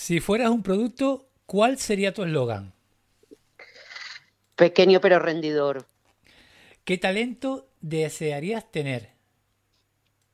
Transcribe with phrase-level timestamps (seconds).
[0.00, 2.72] Si fueras un producto, ¿cuál sería tu eslogan?
[4.56, 5.86] Pequeño pero rendidor.
[6.84, 9.10] ¿Qué talento desearías tener?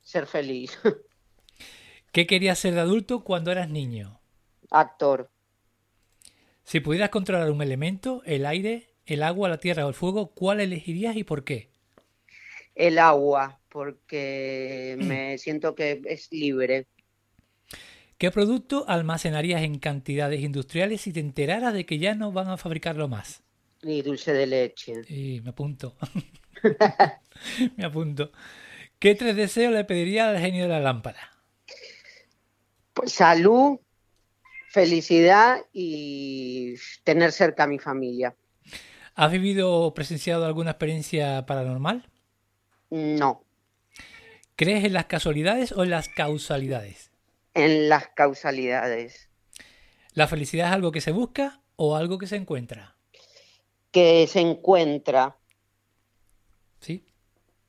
[0.02, 0.78] Ser feliz.
[2.12, 4.20] ¿Qué querías ser de adulto cuando eras niño?
[4.70, 5.30] Actor.
[6.62, 10.60] Si pudieras controlar un elemento, el aire, el agua, la tierra o el fuego, ¿cuál
[10.60, 11.70] elegirías y por qué?
[12.76, 16.86] El agua, porque me siento que es libre.
[18.18, 22.56] ¿Qué producto almacenarías en cantidades industriales si te enteraras de que ya no van a
[22.56, 23.42] fabricarlo más?
[23.82, 25.02] Y dulce de leche.
[25.08, 25.96] Y me apunto.
[27.76, 28.32] me apunto.
[28.98, 31.30] ¿Qué tres deseos le pediría al genio de la lámpara?
[32.94, 33.78] Pues salud,
[34.70, 38.34] felicidad y tener cerca a mi familia.
[39.14, 42.08] ¿Has vivido o presenciado alguna experiencia paranormal?
[42.88, 43.44] No.
[44.56, 47.10] ¿Crees en las casualidades o en las causalidades?
[47.56, 49.30] En las causalidades.
[50.12, 52.96] ¿La felicidad es algo que se busca o algo que se encuentra?
[53.90, 55.38] Que se encuentra.
[56.80, 57.06] ¿Sí?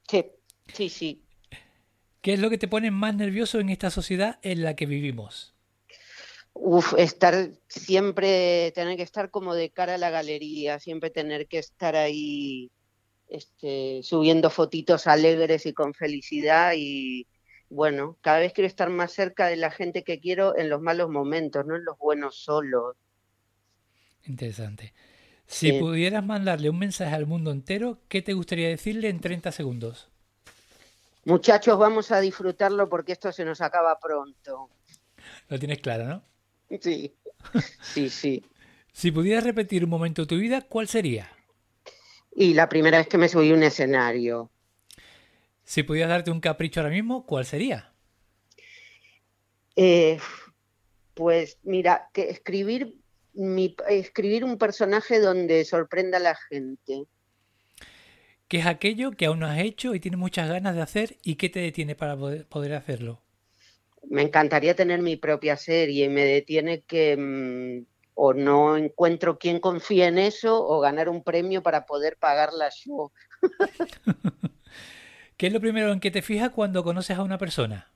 [0.09, 0.25] Sí,
[0.73, 1.23] sí, sí.
[2.21, 5.55] ¿Qué es lo que te pone más nervioso en esta sociedad en la que vivimos?
[6.51, 11.59] Uf, estar siempre, tener que estar como de cara a la galería, siempre tener que
[11.59, 12.71] estar ahí
[13.29, 17.25] este, subiendo fotitos alegres y con felicidad y
[17.69, 21.09] bueno, cada vez quiero estar más cerca de la gente que quiero en los malos
[21.09, 22.95] momentos, no en los buenos solos.
[24.25, 24.93] Interesante.
[25.47, 30.09] Si pudieras mandarle un mensaje al mundo entero, ¿qué te gustaría decirle en 30 segundos?
[31.23, 34.69] Muchachos, vamos a disfrutarlo porque esto se nos acaba pronto.
[35.49, 36.23] Lo tienes claro, ¿no?
[36.81, 37.13] Sí,
[37.81, 38.45] sí, sí.
[38.91, 41.29] Si pudieras repetir un momento de tu vida, ¿cuál sería?
[42.35, 44.49] Y la primera vez que me subí a un escenario.
[45.67, 47.91] Si pudieras darte un capricho ahora mismo, ¿cuál sería?
[49.75, 50.17] Eh,
[51.13, 52.95] pues mira, que escribir,
[53.33, 57.03] mi, escribir un personaje donde sorprenda a la gente.
[58.47, 61.35] ¿Qué es aquello que aún no has hecho y tienes muchas ganas de hacer y
[61.35, 63.21] qué te detiene para poder, hacerlo?
[64.09, 69.59] Me encantaría tener mi propia serie y me detiene que mm, o no encuentro quien
[69.59, 73.11] confíe en eso o ganar un premio para poder pagarla yo.
[75.37, 77.91] ¿Qué es lo primero en que te fijas cuando conoces a una persona?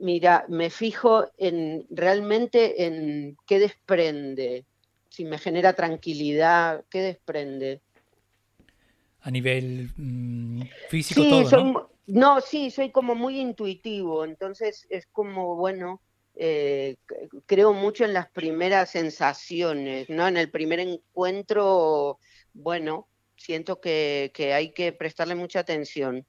[0.00, 4.64] Mira, me fijo en realmente en qué desprende,
[5.08, 7.82] si me genera tranquilidad, qué desprende.
[9.22, 11.72] A nivel mm, físico, Sí, todo, soy,
[12.06, 12.40] ¿no?
[12.40, 16.00] sí, soy como muy intuitivo, entonces es como, bueno,
[16.34, 16.96] eh,
[17.46, 20.28] creo mucho en las primeras sensaciones, ¿no?
[20.28, 22.18] En el primer encuentro,
[22.52, 26.26] bueno, siento que, que hay que prestarle mucha atención.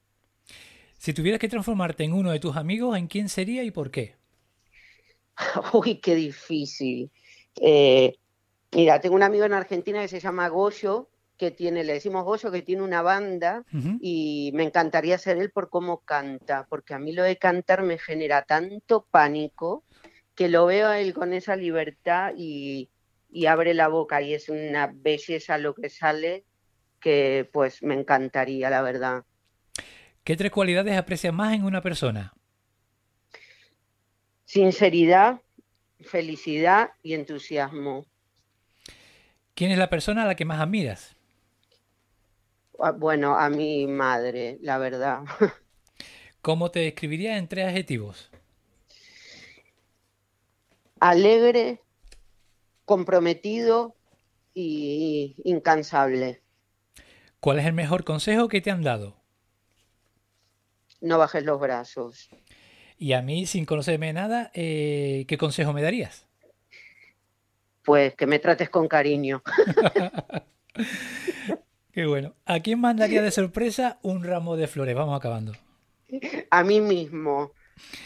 [0.98, 4.16] Si tuvieras que transformarte en uno de tus amigos, ¿en quién sería y por qué?
[5.72, 7.10] Uy, qué difícil.
[7.60, 8.16] Eh,
[8.72, 12.50] mira, tengo un amigo en Argentina que se llama Goyo, que tiene, le decimos Goyo,
[12.50, 13.64] que tiene una banda
[14.00, 17.98] y me encantaría ser él por cómo canta, porque a mí lo de cantar me
[17.98, 19.84] genera tanto pánico
[20.34, 22.90] que lo veo a él con esa libertad y,
[23.30, 26.44] y abre la boca y es una belleza lo que sale
[27.00, 29.24] que pues me encantaría, la verdad.
[30.24, 32.32] ¿Qué tres cualidades aprecias más en una persona?
[34.46, 35.42] Sinceridad,
[36.00, 38.06] felicidad y entusiasmo.
[39.54, 41.16] ¿Quién es la persona a la que más admiras?
[42.80, 45.22] Ah, Bueno, a mi madre, la verdad.
[46.42, 48.30] ¿Cómo te describirías en tres adjetivos?
[51.00, 51.82] Alegre,
[52.84, 53.94] comprometido
[54.54, 56.42] y incansable.
[57.40, 59.16] ¿Cuál es el mejor consejo que te han dado?
[61.00, 62.28] No bajes los brazos.
[62.98, 66.26] Y a mí, sin conocerme nada, eh, ¿qué consejo me darías?
[67.84, 69.42] Pues que me trates con cariño.
[71.92, 72.34] Qué bueno.
[72.44, 74.94] ¿A quién mandaría de sorpresa un ramo de flores?
[74.94, 75.52] Vamos acabando.
[76.50, 77.52] A mí mismo.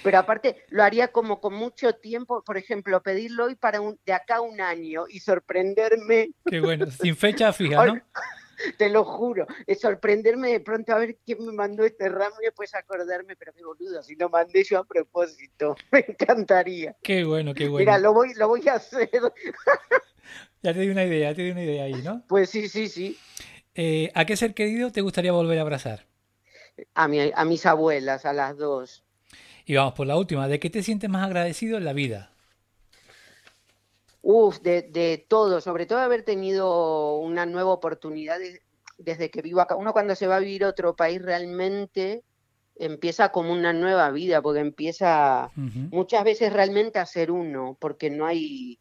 [0.02, 4.12] Pero aparte lo haría como con mucho tiempo, por ejemplo, pedirlo hoy para un, de
[4.12, 6.86] acá a un año y sorprenderme, Qué bueno.
[6.90, 8.00] Sin fecha fija, ¿no?
[8.78, 12.46] Te lo juro, es sorprenderme de pronto a ver quién me mandó este ramo y
[12.46, 16.96] después acordarme, pero qué boludo, si lo mandé yo a propósito, me encantaría.
[17.02, 17.78] Qué bueno, qué bueno.
[17.78, 19.10] Mira, lo voy, lo voy a hacer.
[20.62, 22.24] Ya te di una idea, ya te di una idea ahí, ¿no?
[22.28, 23.18] Pues sí, sí, sí.
[23.74, 26.06] Eh, ¿a qué ser querido te gustaría volver a abrazar?
[26.94, 29.04] A, mi, a mis abuelas, a las dos.
[29.64, 30.48] Y vamos por la última.
[30.48, 32.31] ¿De qué te sientes más agradecido en la vida?
[34.22, 38.60] Uf, de, de todo, sobre todo haber tenido una nueva oportunidad de-
[38.98, 39.76] desde que vivo acá.
[39.76, 42.24] Uno cuando se va a vivir a otro país realmente
[42.76, 45.52] empieza como una nueva vida, porque empieza
[45.90, 48.78] muchas veces realmente a ser uno, porque no hay,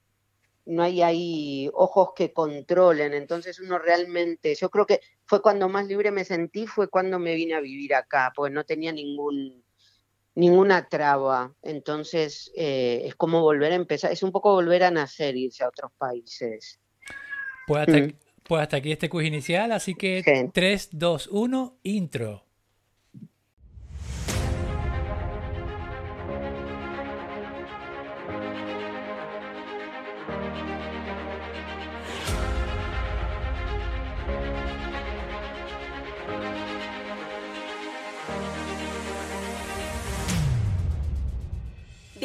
[0.65, 5.87] no hay ahí ojos que controlen, entonces uno realmente, yo creo que fue cuando más
[5.87, 9.63] libre me sentí, fue cuando me vine a vivir acá, porque no tenía ningún
[10.35, 15.35] ninguna traba, entonces eh, es como volver a empezar, es un poco volver a nacer,
[15.35, 16.79] irse a otros países.
[17.67, 18.13] Pues hasta, mm.
[18.43, 22.45] pues hasta aquí este quiz inicial, así que 3, 2, 1, intro.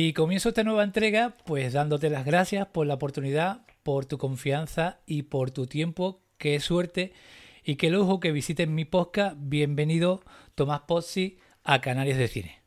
[0.00, 5.00] Y comienzo esta nueva entrega pues dándote las gracias por la oportunidad, por tu confianza
[5.06, 6.22] y por tu tiempo.
[6.38, 7.12] Qué suerte
[7.64, 9.34] y qué lujo que visiten mi podcast.
[9.40, 10.22] Bienvenido
[10.54, 12.62] Tomás Pozzi a Canarias de Cine.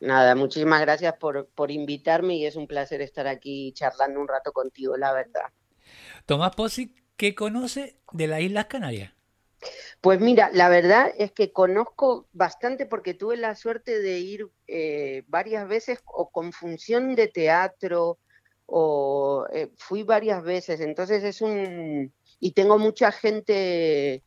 [0.00, 4.52] Nada, muchísimas gracias por, por invitarme y es un placer estar aquí charlando un rato
[4.52, 5.52] contigo, la verdad.
[6.24, 9.13] Tomás Pozzi, ¿qué conoce de las Islas Canarias?
[10.04, 15.22] Pues mira, la verdad es que conozco bastante porque tuve la suerte de ir eh,
[15.28, 18.18] varias veces o con función de teatro
[18.66, 22.12] o eh, fui varias veces, entonces es un...
[22.38, 24.22] y tengo mucha gente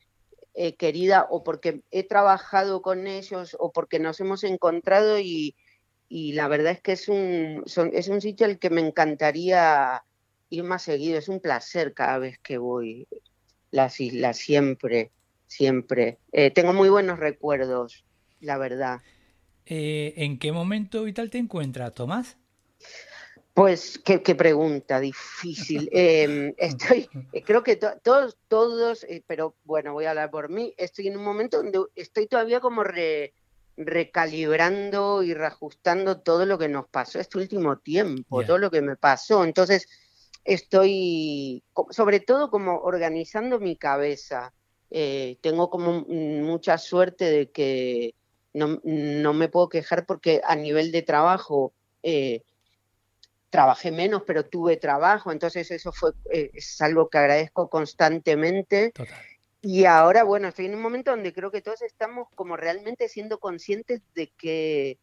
[0.55, 5.55] eh, querida o porque he trabajado con ellos o porque nos hemos encontrado y,
[6.09, 7.63] y la verdad es que es un,
[7.93, 10.03] es un sitio al que me encantaría
[10.49, 13.07] ir más seguido, es un placer cada vez que voy
[13.69, 15.11] las islas, siempre
[15.47, 16.19] siempre.
[16.31, 18.05] Eh, tengo muy buenos recuerdos,
[18.39, 19.01] la verdad.
[19.65, 22.37] Eh, ¿En qué momento y tal te encuentras, Tomás?
[23.53, 25.89] Pues qué, pregunta difícil.
[25.91, 30.75] Em, estoy, eh, creo que todos, todos, pero bueno, voy a hablar por mí.
[30.77, 32.83] Estoy en un momento donde estoy todavía como
[33.77, 38.95] recalibrando y reajustando todo lo que nos pasó este último tiempo, todo lo que me
[38.95, 39.43] pasó.
[39.43, 39.87] Entonces
[40.43, 44.53] estoy, sobre todo como organizando mi cabeza.
[44.89, 48.15] Eh, tengo como mucha suerte de que
[48.53, 51.73] no, me puedo quejar porque a nivel de trabajo
[52.03, 52.43] eh,
[53.49, 58.93] trabajé menos, pero tuve trabajo, entonces eso fue eh, es algo que agradezco constantemente.
[59.61, 63.39] Y ahora, bueno, estoy en un momento donde creo que todos estamos como realmente siendo
[63.39, 64.99] conscientes de que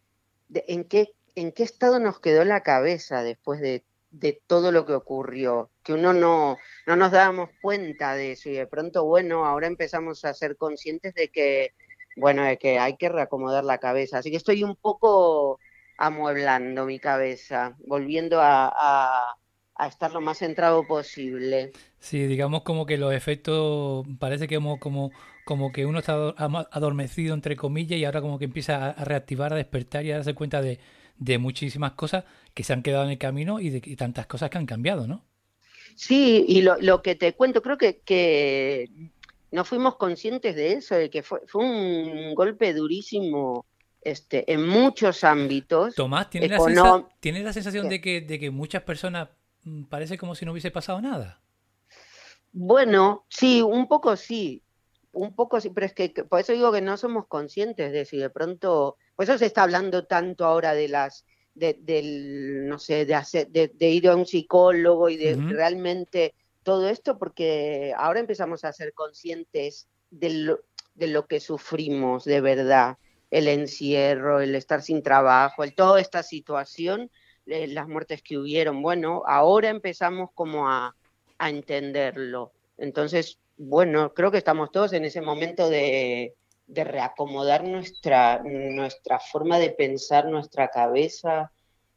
[0.53, 3.83] en qué en qué estado nos quedó la cabeza después de
[4.19, 6.57] de todo lo que ocurrió, que uno no,
[6.87, 11.15] no nos dábamos cuenta de eso y de pronto, bueno, ahora empezamos a ser conscientes
[11.15, 11.73] de que,
[12.17, 14.19] bueno, de que hay que reacomodar la cabeza.
[14.19, 15.59] Así que estoy un poco
[15.99, 19.37] amueblando mi cabeza, volviendo a,
[19.89, 21.73] estar lo más centrado posible.
[21.99, 25.11] Sí, digamos como que los efectos, parece que como, como,
[25.45, 26.15] como que uno está
[26.71, 30.35] adormecido, entre comillas, y ahora como que empieza a reactivar, a despertar y a darse
[30.35, 30.79] cuenta de,
[31.19, 34.59] de muchísimas cosas que se han quedado en el camino y de tantas cosas que
[34.59, 35.23] han cambiado, ¿no?
[35.95, 38.89] Sí, y lo, lo que te cuento, creo que, que
[39.53, 43.65] no fuimos conscientes de eso, de que fue, fue un golpe durísimo
[44.01, 45.95] este, en muchos ámbitos.
[45.95, 49.29] Tomás, ¿tienes, la, la, sensación de que, de que muchas personas
[49.63, 51.41] mm, parece como si no hubiese pasado nada?
[52.53, 54.63] Bueno, sí, un poco sí,
[55.15, 58.31] un poco pero es que por eso digo que no somos conscientes de si de
[58.31, 63.15] pronto por eso se está hablando tanto ahora de las, de, del, no sé, de,
[63.15, 68.73] hacer, de, ir a un psicólogo y de realmente todo esto, porque ahora empezamos a
[68.73, 70.61] ser conscientes de lo,
[70.95, 72.99] de lo que sufrimos de verdad,
[73.31, 77.11] el encierro, el estar sin trabajo, el, toda esta situación,
[77.47, 78.83] eh, las muertes que hubieron.
[78.83, 80.97] Bueno, ahora empezamos como a,
[81.39, 82.53] a entenderlo.
[82.79, 86.35] Entonces, bueno, creo que estamos todos en ese momento de,
[86.67, 91.53] de reacomodar nuestra, nuestra forma de pensar, nuestra cabeza.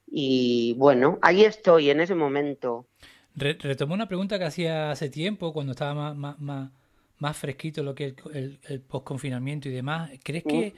[0.06, 2.88] Y bueno, ahí estoy en ese momento.
[3.36, 6.72] retomo una pregunta que hacía hace tiempo, cuando estaba más,
[7.20, 10.12] más, fresquito lo que el, el, post-confinamiento y demás.
[10.24, 10.78] ¿Crees que, mm.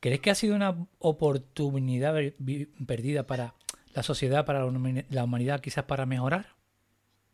[0.00, 2.14] ¿Crees que ha sido una oportunidad
[2.86, 3.54] perdida para
[3.94, 6.61] la sociedad, para la humanidad, quizás para mejorar?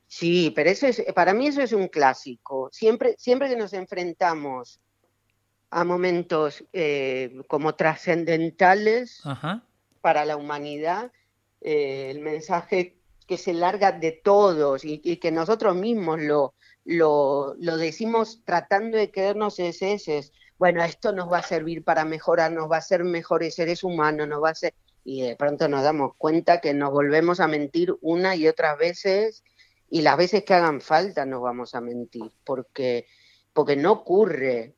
[0.08, 2.70] Sí, pero eso es, para mí eso es un clásico.
[2.72, 4.80] Siempre, siempre que nos enfrentamos
[5.70, 9.22] a momentos eh, como trascendentales
[10.00, 11.12] para la humanidad,
[11.60, 12.96] eh, el mensaje
[13.26, 16.54] que se larga de todos y, que nosotros mismos lo,
[16.86, 19.98] lo, lo, decimos tratando de quedarnos ese,
[20.58, 24.26] bueno, esto nos va a servir para mejorar, nos va a hacer mejores seres humanos,
[24.26, 24.74] nos va a hacer...
[25.04, 29.42] Y de pronto nos damos cuenta que nos volvemos a mentir una y otras veces
[29.90, 33.06] y las veces que hagan falta nos vamos a mentir, porque,
[33.52, 34.74] porque no ocurre.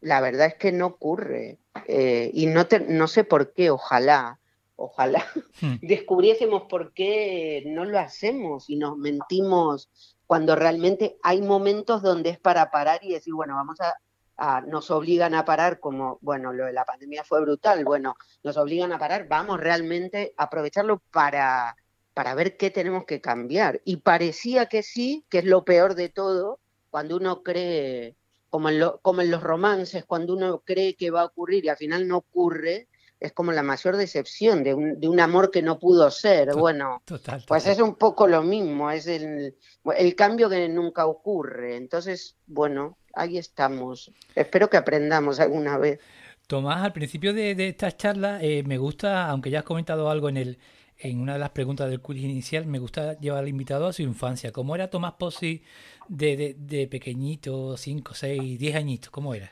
[0.00, 1.58] La verdad es que no ocurre.
[1.86, 4.40] Eh, y no, no sé por qué, ojalá,
[4.76, 5.24] ojalá
[5.60, 5.74] hmm.
[5.82, 9.90] descubriésemos por qué no lo hacemos y nos mentimos
[10.26, 13.96] cuando realmente hay momentos donde es para parar y decir, bueno, vamos a,
[14.36, 18.14] a, nos obligan a parar, como, bueno, lo de la pandemia fue brutal, bueno,
[18.44, 21.76] nos obligan a parar, vamos realmente a aprovecharlo para
[22.14, 23.80] para ver qué tenemos que cambiar.
[23.84, 26.58] Y parecía que sí, que es lo peor de todo,
[26.90, 28.16] cuando uno cree,
[28.48, 31.76] como en, como en los romances, cuando uno cree que va a ocurrir y al
[31.76, 32.88] final no ocurre,
[33.20, 36.54] es como la mayor decepción de un, de un amor que no pudo ser.
[36.54, 37.02] Bueno,
[37.46, 39.54] pues es un poco lo mismo, es el,
[39.96, 41.76] el cambio que nunca ocurre.
[41.76, 44.10] Entonces, bueno, ahí estamos.
[44.34, 46.00] Espero que aprendamos alguna vez.
[46.46, 50.28] Tomás, al principio de, de esta charla eh, me gusta, aunque ya has comentado algo
[50.28, 50.58] en el,
[51.02, 54.02] en una de las preguntas del quiz inicial, me gusta llevar al invitado a su
[54.02, 54.52] infancia.
[54.52, 55.62] ¿Cómo era Tomás Pozzi
[56.08, 59.10] de, pequeñito, 5, 6, 10 añitos?
[59.10, 59.50] ¿Cómo era?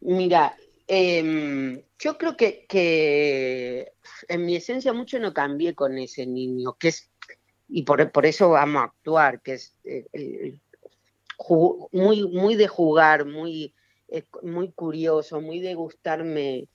[0.00, 3.92] Mira, em, yo creo que,
[4.28, 7.10] en mi esencia mucho no cambié con ese niño, que es,
[7.68, 10.58] y por, eso vamos a actuar, que es eh,
[11.92, 13.74] muy, muy de jugar, muy,
[14.08, 16.68] eh, muy curioso, muy de gustarme.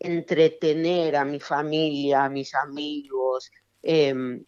[0.00, 3.50] Entretener a mi familia, a mis amigos,
[3.82, 4.44] em,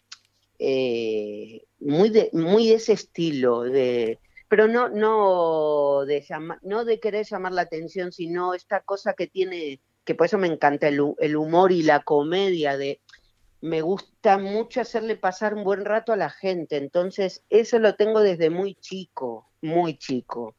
[0.59, 6.23] eh, muy, de, muy ese estilo de pero no no de
[6.61, 10.47] no de querer llamar la atención sino esta cosa que tiene que por eso me
[10.47, 12.99] encanta el, el humor y la comedia de
[13.61, 16.77] me gusta mucho hacerle pasar un buen rato a la gente.
[16.77, 20.55] Entonces eso lo tengo desde muy chico muy chico.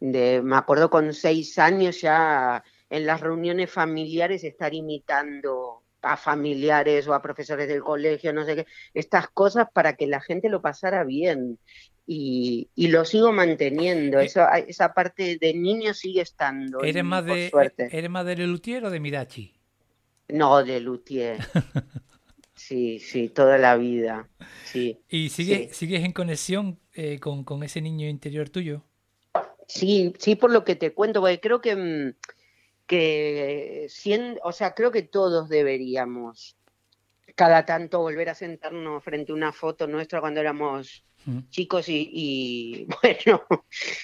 [0.00, 7.08] De, me acuerdo con seis años ya en las reuniones familiares estar imitando a familiares
[7.08, 10.60] o a profesores del colegio, no sé qué, estas cosas para que la gente lo
[10.60, 11.58] pasara bien.
[12.06, 16.82] Y, lo sigo manteniendo, eh, Eso, esa parte de niño sigue estando.
[16.82, 17.88] ¿Eres, más de, suerte.
[17.90, 19.54] ¿Eres más de Lelutier o de Mirachi?
[20.28, 21.38] No, de Lutier.
[22.54, 24.28] sí, sí, toda la vida.
[24.64, 28.84] Sí, ¿Y sigue, sigues en conexión eh, con, con, ese niño interior tuyo?
[29.66, 32.14] Sí, sí, por lo que te cuento, porque creo que mm,
[32.86, 33.88] que,
[34.42, 36.56] o sea, creo que todos deberíamos
[37.34, 41.38] cada tanto volver a sentarnos frente a una foto nuestra cuando éramos mm.
[41.50, 43.42] chicos y, bueno,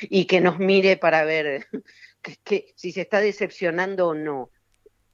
[0.03, 1.67] y que nos mire para ver
[2.45, 4.51] que, si se está decepcionando o no.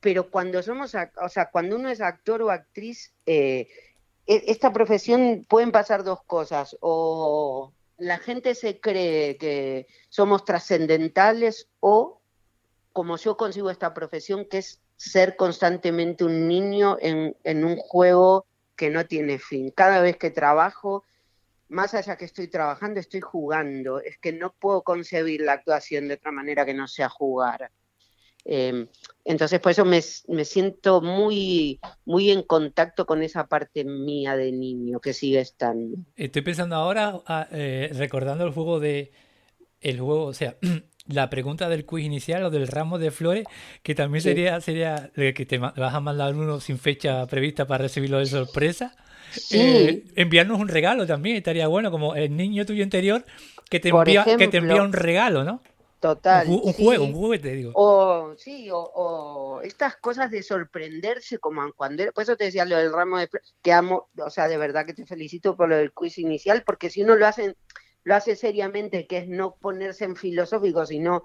[0.00, 3.68] Pero cuando somos, o sea, cuando uno es actor o actriz, eh,
[4.26, 11.68] e, esta profesión pueden pasar dos cosas, o la gente se cree que somos trascendentales
[11.80, 12.20] o
[12.94, 18.46] como yo consigo esta profesión, que es ser constantemente un niño en, un juego
[18.76, 19.72] que no tiene fin.
[19.72, 21.02] Cada vez que trabajo,
[21.68, 23.98] más allá que estoy trabajando, estoy jugando.
[23.98, 27.72] Es que no puedo concebir la actuación de otra manera que no sea jugar.
[28.44, 28.86] Em,
[29.24, 35.00] entonces, por eso me, siento muy, muy en contacto con esa parte mía de niño
[35.00, 35.96] que sigue estando.
[36.14, 39.10] Estoy pensando ahora, ah, eh, recordando el juego de.
[39.80, 40.56] El juego, o sea,
[41.06, 43.46] la pregunta del quiz inicial o del ramo de flores,
[43.82, 48.18] que también sería, sería que te vas a mandar uno sin fecha prevista para recibirlo
[48.18, 48.94] de sorpresa.
[49.50, 53.24] Eh, enviarnos un regalo también estaría bueno, como el niño tuyo interior
[53.68, 55.60] que te, envía, que te envía un regalo, ¿no?
[56.04, 56.46] Total.
[56.48, 57.72] Un, juego, un juguete, digo.
[57.74, 62.04] O, sí, o, estas cosas de sorprenderse, como cuando.
[62.12, 64.84] Por eso te decía lo del ramo de flores, que amo, o sea, de verdad
[64.84, 67.56] que te felicito por lo del quiz inicial, porque si uno lo hacen
[68.04, 71.24] lo hace seriamente, que es no ponerse en filosófico, sino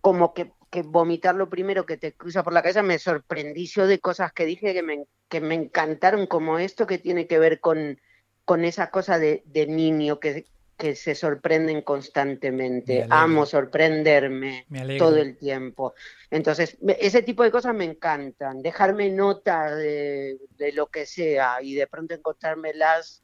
[0.00, 3.86] como que, que vomitar lo primero que te cruza por la cabeza, me sorprendí yo
[3.86, 7.60] de cosas que dije que me, que me encantaron, como esto que tiene que ver
[7.60, 7.98] con,
[8.44, 13.06] con esa cosa de, niño que, que se sorprenden constantemente.
[13.08, 14.66] Amo sorprenderme
[14.98, 15.94] todo el tiempo.
[16.30, 18.62] Entonces, ese tipo de cosas me encantan.
[18.62, 23.22] Dejarme notas de, de, lo que sea y de pronto encontrármelas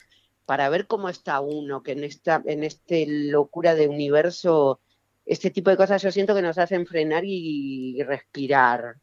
[0.51, 4.81] para ver cómo está uno, que en esta en este locura de universo,
[5.25, 8.97] este tipo de cosas yo siento que nos hacen frenar y, respirar.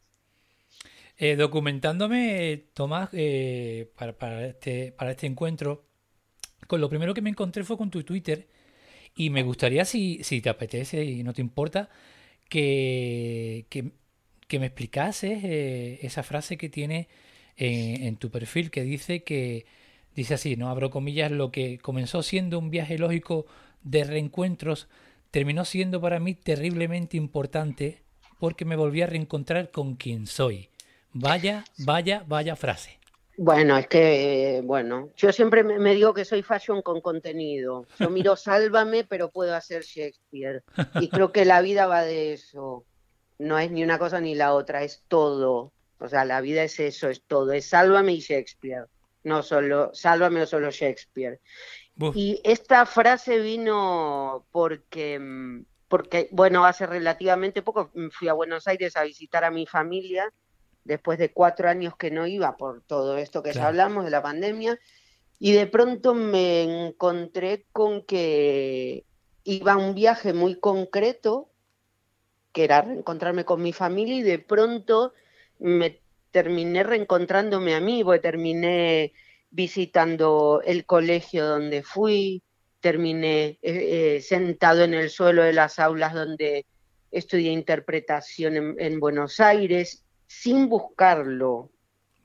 [1.16, 5.86] Eh, documentándome, Tomás, eh, para, para, este, para este encuentro,
[6.66, 8.46] con lo primero que me encontré fue con tu Twitter
[9.16, 11.88] y me gustaría, si, si te apetece y no te importa,
[12.50, 17.08] que, que, me explicases eh, esa frase que tiene
[17.56, 19.64] en, tu perfil que dice que,
[20.18, 23.46] dice así, no abro comillas, lo que comenzó siendo un viaje lógico
[23.84, 24.88] de reencuentros
[25.30, 28.02] terminó siendo para mí terriblemente importante
[28.40, 30.70] porque me volví a reencontrar con quien soy.
[31.12, 32.98] Vaya, vaya, vaya frase.
[33.36, 37.86] Bueno, es que, bueno, yo siempre me, digo que soy fashion con contenido.
[38.00, 40.64] Yo miro Sálvame, pero puedo hacer Shakespeare.
[41.00, 42.84] Y creo que la vida va de eso.
[43.38, 45.72] No es ni una cosa ni la otra, es todo.
[46.00, 47.52] O sea, la vida es eso, es todo.
[47.52, 48.86] Es Sálvame y Shakespeare.
[49.24, 51.40] No solo Sálvame o solo Shakespeare.
[52.14, 55.20] Y esta frase vino porque,
[55.88, 60.32] porque, bueno, hace relativamente poco fui a Buenos Aires a visitar a mi familia
[60.84, 64.22] después de cuatro años que no iba por todo esto que ya hablamos de la
[64.22, 64.78] pandemia,
[65.38, 69.04] y de pronto me encontré con que
[69.44, 71.50] iba a un viaje muy concreto,
[72.52, 75.12] que era reencontrarme con mi familia, y de pronto
[75.58, 79.12] me terminé reencontrándome a mí, porque terminé
[79.50, 82.42] visitando el colegio donde fui,
[82.80, 86.66] terminé eh, eh, sentado en el suelo de las aulas donde
[87.10, 91.70] estudié interpretación en Buenos Aires sin buscarlo,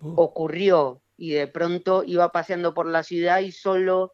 [0.01, 0.13] uh.
[0.17, 4.13] ocurrió y de pronto iba paseando por la ciudad y solo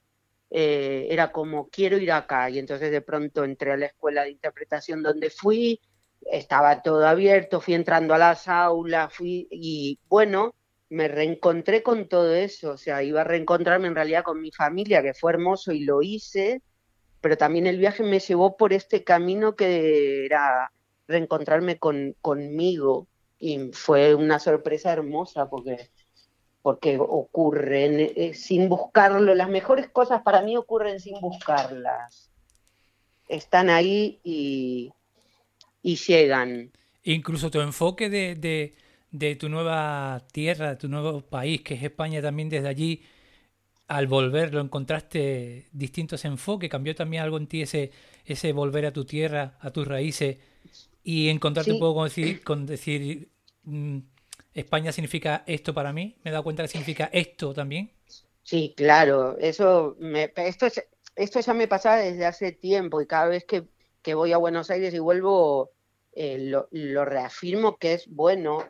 [0.51, 4.31] eh, era como quiero ir acá y entonces de pronto entré a la escuela de
[4.31, 5.79] interpretación donde fui,
[6.31, 10.53] estaba todo abierto, fui entrando a las aulas, fui y bueno,
[10.89, 15.01] me reencontré con todo eso, o sea, iba a reencontrarme en realidad con mi familia,
[15.03, 16.61] que fue hermoso y lo hice,
[17.21, 20.71] pero también el viaje me llevó por este camino que era
[21.07, 23.07] reencontrarme con, conmigo
[23.39, 25.89] y fue una sorpresa hermosa porque,
[26.61, 29.33] porque ocurren eh, sin buscarlo.
[29.33, 32.29] Las mejores cosas para mí ocurren sin buscarlas.
[33.27, 34.91] Están ahí y,
[35.91, 36.71] y llegan.
[37.03, 38.75] Incluso tu enfoque de, de,
[39.11, 43.03] de tu nueva tierra, de tu nuevo país, que es España, también desde allí,
[43.87, 47.91] al volver lo encontraste distintos enfoques, cambió también algo en ti ese,
[48.25, 50.37] ese volver a tu tierra, a tus raíces
[51.03, 53.29] y encontrarte un poco con decir, con decir
[53.63, 53.97] mm,
[54.53, 57.91] España significa esto para mí, me he dado cuenta que significa esto también.
[58.43, 60.67] Sí, claro, eso me, esto,
[61.15, 63.63] esto ya me pasaba desde hace tiempo y cada vez que,
[64.13, 65.71] voy a Buenos Aires y vuelvo
[66.21, 66.37] eh,
[66.71, 68.65] lo, reafirmo que es bueno.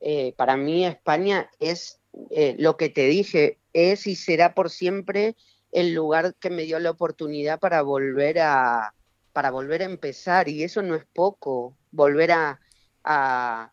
[0.00, 5.36] Eh, para mí España es eh, lo que te dije, es y será por siempre
[5.70, 8.94] el lugar que me dio la oportunidad para volver a,
[9.32, 12.60] para volver a empezar y eso no es poco, volver a,
[13.04, 13.72] a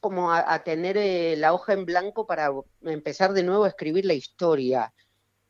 [0.00, 2.50] como a, tener eh, la hoja en blanco para
[2.82, 4.92] empezar de nuevo a escribir la historia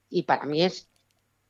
[0.08, 0.88] y para mí es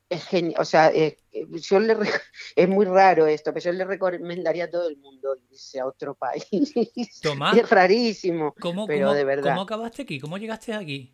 [0.09, 1.17] es genial, o sea, eh,
[1.49, 1.97] yo le
[2.55, 6.15] es muy raro esto, pero yo le recomendaría a todo el mundo irse a otro
[6.15, 6.45] país.
[7.55, 8.55] es rarísimo,
[8.87, 9.51] pero de verdad.
[9.51, 10.19] ¿Cómo acabaste aquí?
[10.19, 11.13] ¿Cómo llegaste aquí?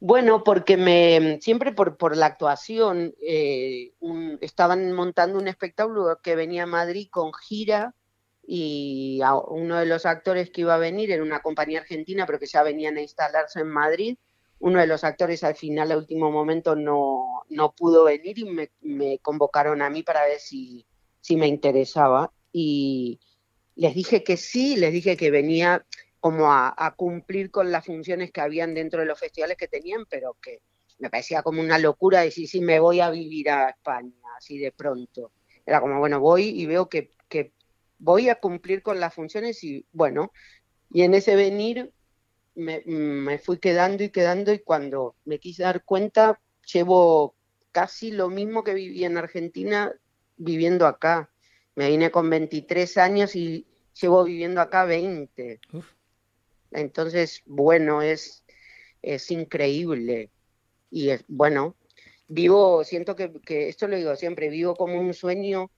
[0.00, 3.92] Bueno, porque me siempre por, por la actuación eh,
[4.40, 7.94] estaban montando un espectáculo que venía a Madrid con gira
[8.46, 12.46] y uno de los actores que iba a venir era una compañía argentina, pero que
[12.46, 14.18] ya venían a instalarse en Madrid.
[14.58, 18.70] Uno de los actores al final, a último momento, no, no pudo venir y me,
[18.80, 20.86] me convocaron a mí para ver si,
[21.20, 22.32] si me interesaba.
[22.52, 23.20] Y
[23.74, 25.84] les dije que sí, les dije que venía
[26.20, 30.36] como a, cumplir con las funciones que habían dentro de los festivales que tenían, pero
[30.42, 30.60] que
[30.98, 34.72] me parecía como una locura decir, sí, me voy a vivir a España, así de
[34.72, 35.30] pronto.
[35.64, 37.52] Era como, bueno, voy y veo que, que
[37.98, 40.32] voy a cumplir con las funciones y bueno,
[40.90, 41.92] y en ese venir
[42.56, 46.40] me, me, fui quedando y quedando y cuando me quise dar cuenta,
[46.72, 47.34] llevo
[47.70, 49.94] casi lo mismo que viví en Argentina
[50.36, 51.30] viviendo acá.
[51.74, 53.66] Me vine con 23 años y
[54.00, 55.60] llevo viviendo acá 20.
[56.70, 58.44] Entonces, bueno, es,
[59.02, 60.30] es increíble.
[60.90, 61.76] Y es, bueno,
[62.28, 63.30] vivo, siento que,
[63.68, 65.70] esto lo digo siempre, vivo como un sueño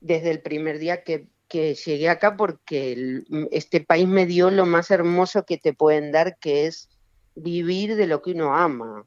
[0.00, 4.92] desde el primer día que, que llegué acá porque este país me dio lo más
[4.92, 6.88] hermoso que te pueden dar, que es
[7.34, 9.04] vivir de lo que uno ama.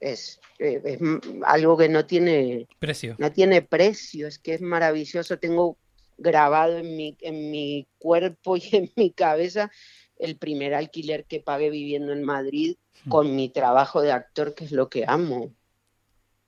[0.00, 0.98] es, eh, es
[1.44, 3.14] algo que no tiene precio.
[3.18, 5.38] No tiene precio, es que es maravilloso.
[5.38, 5.78] Tengo
[6.18, 9.70] grabado en mi, en mi cuerpo y en mi cabeza
[10.18, 13.10] el primer alquiler que pagué viviendo en Madrid hmm.
[13.10, 15.52] con mi trabajo de actor, que es lo que amo.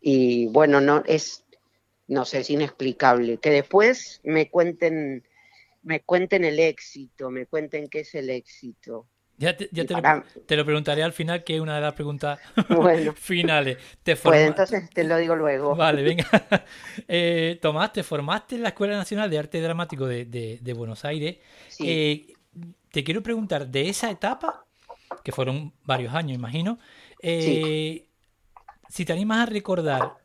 [0.01, 1.45] Y bueno, no es,
[2.09, 3.39] no sé, es inexplicable.
[3.39, 5.23] Que después me cuenten,
[5.83, 9.07] me cuenten el éxito, me cuenten qué es el éxito.
[9.37, 12.41] Ya, te, lo, preguntaré al final, que es una de las preguntas
[13.15, 13.79] finales.
[14.03, 15.77] ¿Te pues entonces te lo digo luego.
[15.77, 16.27] Vale, venga.
[17.07, 21.37] Eh, Tomás, te formaste en la Escuela Nacional de Arte Dramático de, Buenos Aires.
[21.79, 22.35] Eh,
[22.91, 24.67] te quiero preguntar, de esa etapa,
[25.23, 26.79] que fueron varios años, imagino,
[27.23, 28.09] eh,
[28.89, 30.19] si te animas a recordar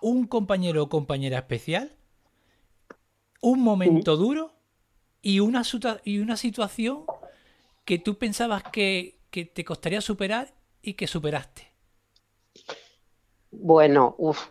[0.00, 1.92] un compañero o compañera especial,
[3.40, 4.52] un momento duro
[5.22, 5.62] y una,
[6.04, 7.04] y una situación
[7.84, 11.70] que tú pensabas que, te costaría superar y que superaste?
[13.50, 14.48] Bueno, uff,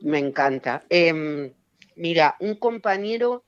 [0.00, 0.84] me encanta.
[0.88, 1.52] Em,
[1.96, 3.44] mira, un compañero,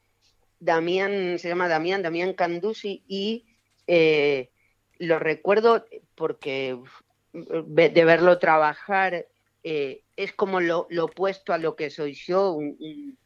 [0.61, 3.47] Damián, se llama Damián, Damián Candusi, y
[3.87, 4.51] eh,
[4.99, 6.79] lo recuerdo porque
[7.33, 9.27] de verlo trabajar
[9.63, 13.17] eh, es como lo, opuesto a lo que soy yo, un,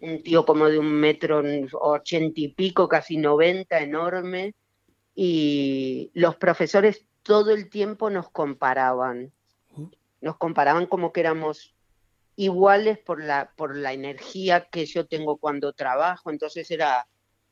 [0.00, 4.54] un tío como de un metro ochenta y pico, casi noventa, enorme,
[5.14, 9.32] y los profesores todo el tiempo nos comparaban,
[9.76, 9.88] uh.
[10.20, 11.74] nos comparaban como que éramos
[12.36, 17.06] iguales por la, por la energía que yo tengo cuando trabajo, entonces era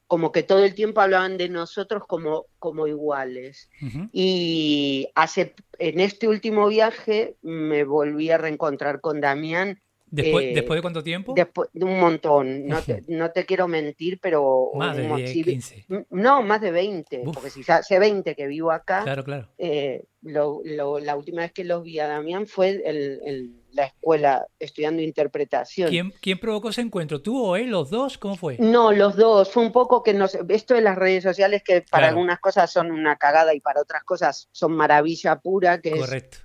[0.07, 3.71] como que todo el tiempo hablaban de nosotros como, como iguales.
[4.13, 9.81] Y hace, en este último viaje me volví a reencontrar con Damián
[10.15, 11.35] ¿Después, eh, ¿Después de cuánto tiempo?
[11.35, 12.67] Después de un montón.
[12.69, 14.71] No te, no te quiero mentir, pero.
[14.75, 15.87] Más de 15.
[16.11, 17.23] No, más de 20.
[17.33, 19.03] Porque si hace 20 que vivo acá.
[19.03, 19.49] Claro, claro.
[19.59, 25.03] Eh, lo, la última vez que los vi a Damián fue en la escuela estudiando
[25.03, 25.91] interpretación.
[25.91, 27.21] ¿Quién, ¿Quién, provocó ese encuentro?
[27.21, 27.71] ¿Tú o él?
[27.71, 28.17] ¿Los dos?
[28.17, 28.57] ¿Cómo fue?
[28.59, 29.51] No, los dos.
[29.51, 30.37] Fue un poco que nos.
[30.49, 34.05] Esto de las redes sociales, que para algunas cosas son una cagada y para otras
[34.05, 35.81] cosas son maravilla pura.
[35.81, 36.39] Que Correcto.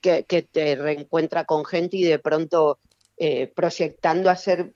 [0.00, 2.78] que, que te reencuentra con gente y de pronto
[3.22, 4.72] eh, proyectando hacer,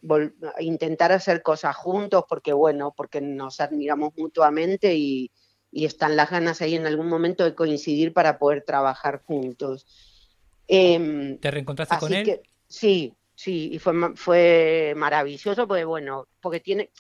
[0.59, 5.30] intentar hacer cosas juntos, porque bueno, porque nos admiramos mutuamente y,
[5.72, 9.87] están las ganas ahí en algún momento de coincidir para poder trabajar juntos.
[10.68, 12.42] Em, ¿Te reencontraste con él?
[12.68, 16.90] sí, sí, y fue, fue maravilloso, porque bueno, porque tiene,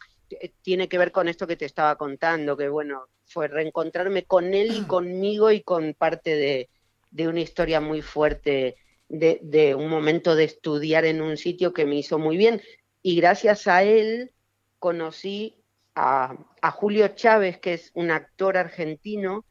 [0.62, 4.74] tiene que ver con esto que te estaba contando, que bueno, fue reencontrarme con él
[4.74, 6.70] y conmigo y con parte de,
[7.10, 8.76] de una historia muy fuerte
[9.08, 12.62] de, un momento de estudiar en un sitio que me hizo muy bien.
[13.02, 14.32] Y gracias a él
[14.78, 15.62] conocí
[15.94, 16.36] a,
[16.72, 19.44] Julio Chávez, que es un actor argentino,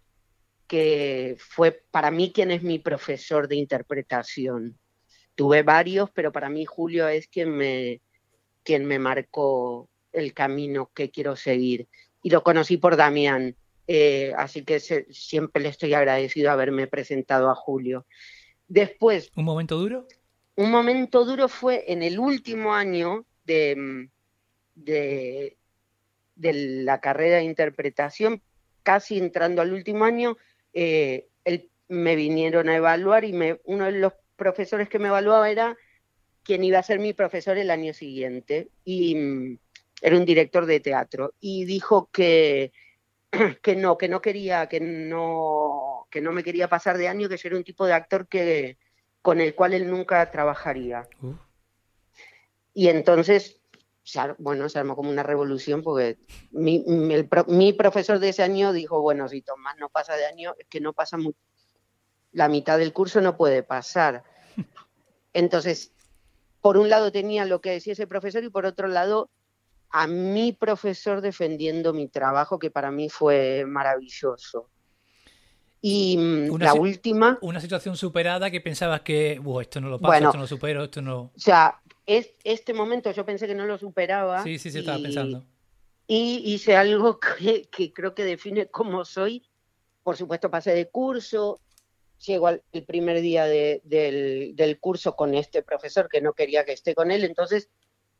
[0.68, 4.78] que fue para mí quien es mi profesor de interpretación.
[5.36, 8.02] Tuve varios, pero para mí Julio es quien me,
[8.64, 11.88] quien me marcó el camino que quiero seguir.
[12.22, 13.56] Y lo conocí por Damián,
[13.88, 18.06] eh, así que siempre le estoy agradecido haberme presentado a Julio.
[18.74, 19.32] Después.
[19.36, 20.08] ¿Un momento duro?
[20.56, 24.10] Un momento duro fue en el último año de,
[24.74, 25.56] de,
[26.36, 28.42] la carrera de interpretación,
[28.82, 30.38] casi entrando al último año,
[30.74, 31.28] eh,
[31.88, 35.78] me vinieron a evaluar y me, uno de los profesores que me evaluaba era
[36.42, 39.58] quien iba a ser mi profesor el año siguiente y mm,
[40.02, 42.72] era un director de teatro y dijo que,
[43.62, 47.38] que no, que no quería, que no que no me quería pasar de año, que
[47.38, 48.78] yo era un tipo de actor que,
[49.24, 51.08] con el cual él nunca trabajaría.
[51.24, 51.34] Uh.
[52.72, 53.60] Y entonces,
[54.38, 56.20] bueno, se armó como una revolución porque
[56.52, 56.86] mi,
[57.48, 60.80] mi, profesor de ese año dijo, bueno, si Tomás no pasa de año, es que
[60.80, 61.18] no pasa
[62.32, 64.24] la mitad del curso no puede pasar.
[65.34, 65.94] Entonces,
[66.62, 69.32] por un lado tenía lo que decía ese profesor y por otro lado
[69.90, 74.70] a mi profesor defendiendo mi trabajo, que para mí fue maravilloso.
[75.86, 77.38] Y mm, la última.
[77.42, 81.02] Una situación superada que pensabas que, esto no lo paso, esto no lo supero, esto
[81.02, 81.24] no.
[81.24, 84.42] O sea, es, este momento yo pensé que no lo superaba.
[84.44, 85.44] Sí, sí, sí, estaba pensando.
[86.08, 87.20] Y hice algo
[87.70, 89.44] que, creo que define cómo soy.
[90.04, 91.60] Por supuesto, pasé de curso.
[92.26, 93.82] Llego al, el primer día del,
[94.56, 97.26] del curso con este profesor que no quería que esté con él.
[97.26, 97.70] Entonces,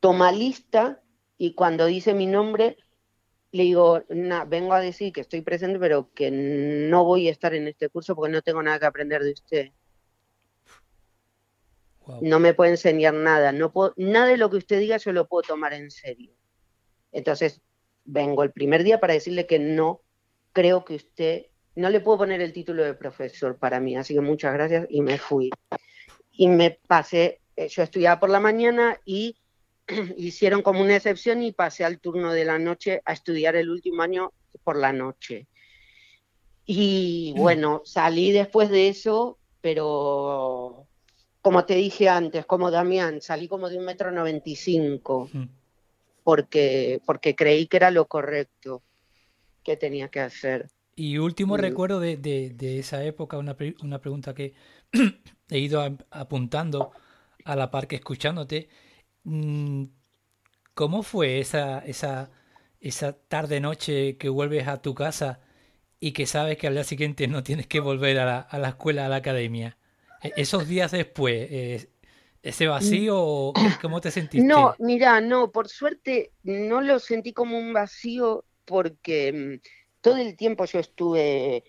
[0.00, 1.00] toma lista
[1.38, 2.76] y cuando dice mi nombre,
[3.54, 4.02] le digo,
[4.48, 8.16] vengo a decir que estoy presente, pero que no voy a estar en este curso
[8.16, 9.70] porque no tengo nada que aprender de usted.
[12.20, 15.28] No me puede enseñar nada, no puedo, nada de lo que usted diga yo lo
[15.28, 16.32] puedo tomar en serio.
[17.12, 17.62] Entonces,
[18.04, 20.02] vengo el primer día para decirle que no
[20.52, 24.20] creo que usted, no le puedo poner el título de profesor para mí, así que
[24.20, 25.52] muchas gracias y me fui.
[26.32, 29.36] y me pasé, eh, yo estudiaba por la mañana y
[30.16, 34.02] hicieron como una excepción y pasé al turno de la noche a estudiar el último
[34.02, 35.46] año por la noche.
[36.66, 40.86] Y bueno, salí después de eso, pero
[41.42, 45.44] como te dije antes, como Damián, salí como de un metro noventa y cinco, mm.
[46.22, 48.82] porque, porque creí que era lo correcto
[49.62, 50.70] que tenía que hacer.
[50.96, 54.54] Y último recuerdo de, de, esa época, una, una pregunta que
[55.50, 56.92] he ido apuntando
[57.44, 58.68] a la par que escuchándote.
[59.24, 59.84] Mm,
[60.74, 62.30] ¿Cómo fue esa, esa,
[62.80, 65.40] esa tarde-noche que vuelves a tu casa
[66.00, 68.70] y que sabes que al día siguiente no tienes que volver a la, a la
[68.70, 69.78] escuela, a la academia?
[70.22, 71.88] E, esos días después, eh,
[72.42, 74.46] ¿ese vacío cómo te sentiste?
[74.46, 80.36] No, mira, no, por suerte no lo sentí como un vacío porque mm, todo el
[80.36, 81.64] tiempo yo estuve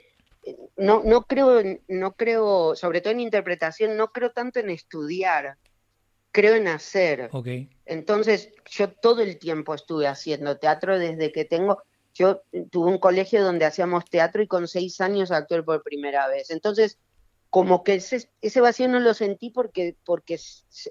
[0.77, 5.57] no, no creo, no creo, sobre todo en interpretación, no creo tanto en estudiar,
[6.35, 7.29] creo en hacer.
[7.31, 7.69] Okay.
[7.85, 11.81] Entonces, yo todo el tiempo estuve haciendo teatro desde que tengo,
[12.13, 16.51] yo tuve un colegio donde hacíamos teatro y con seis años actué por primera vez.
[16.51, 16.97] Entonces,
[17.49, 20.37] como que ese, ese vacío no lo sentí porque, porque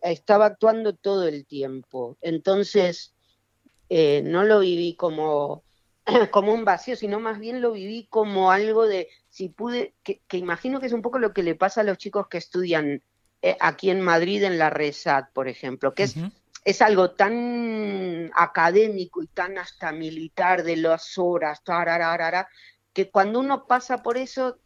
[0.02, 2.16] estaba actuando todo el tiempo.
[2.22, 3.14] Entonces,
[3.90, 5.62] eh, no lo viví como
[6.30, 10.80] como un vacío, sino más bien lo viví como algo de, si pude, que, imagino
[10.80, 13.02] que es un poco lo que le pasa a los chicos que estudian
[13.46, 16.14] eh, aquí en Madrid en la RESAT, por ejemplo, que es,
[16.64, 21.60] es algo tan académico y tan hasta militar de las horas,
[22.94, 24.56] que cuando uno pasa por eso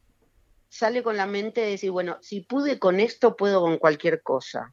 [0.69, 4.73] sale con la mente de decir, bueno, si pude con esto, puedo con cualquier cosa.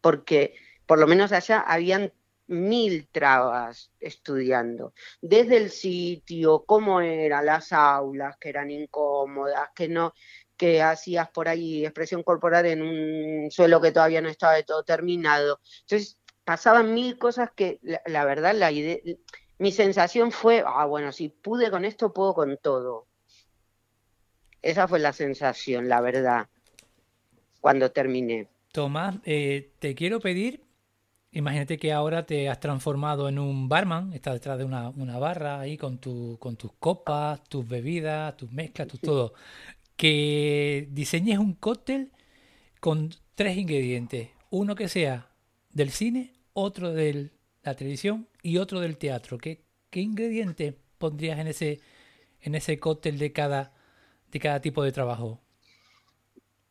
[0.00, 0.54] Porque
[0.86, 2.12] por lo menos allá habían
[2.50, 10.14] mil trabas estudiando, desde el sitio, cómo eran las aulas, que eran incómodas, que no,
[10.60, 14.82] que hacías por ahí expresión corporal en un suelo que todavía no estaba de todo
[14.82, 15.58] terminado.
[15.80, 18.98] Entonces, pasaban mil cosas que la, verdad, la idea,
[19.56, 23.06] mi sensación fue, ah, bueno, si pude con esto, puedo con todo.
[24.60, 26.48] Esa fue la sensación, la verdad,
[27.62, 28.46] cuando terminé.
[28.70, 30.62] Tomás, eh, te quiero pedir
[31.32, 35.76] Imagínate que ahora te has transformado en un barman, estás detrás de una, barra ahí
[35.76, 39.34] con, tu, con tus copas, tus bebidas, tus mezclas, tu todo.
[40.00, 42.10] Que diseñes un cóctel
[42.80, 44.30] con tres ingredientes.
[44.48, 45.30] Uno que sea
[45.74, 47.32] del cine, otro de
[47.62, 49.36] la televisión y otro del teatro.
[49.36, 51.80] ¿Qué, qué ingredientes pondrías en ese,
[52.40, 53.74] en ese cóctel de cada,
[54.32, 55.38] de cada tipo de trabajo?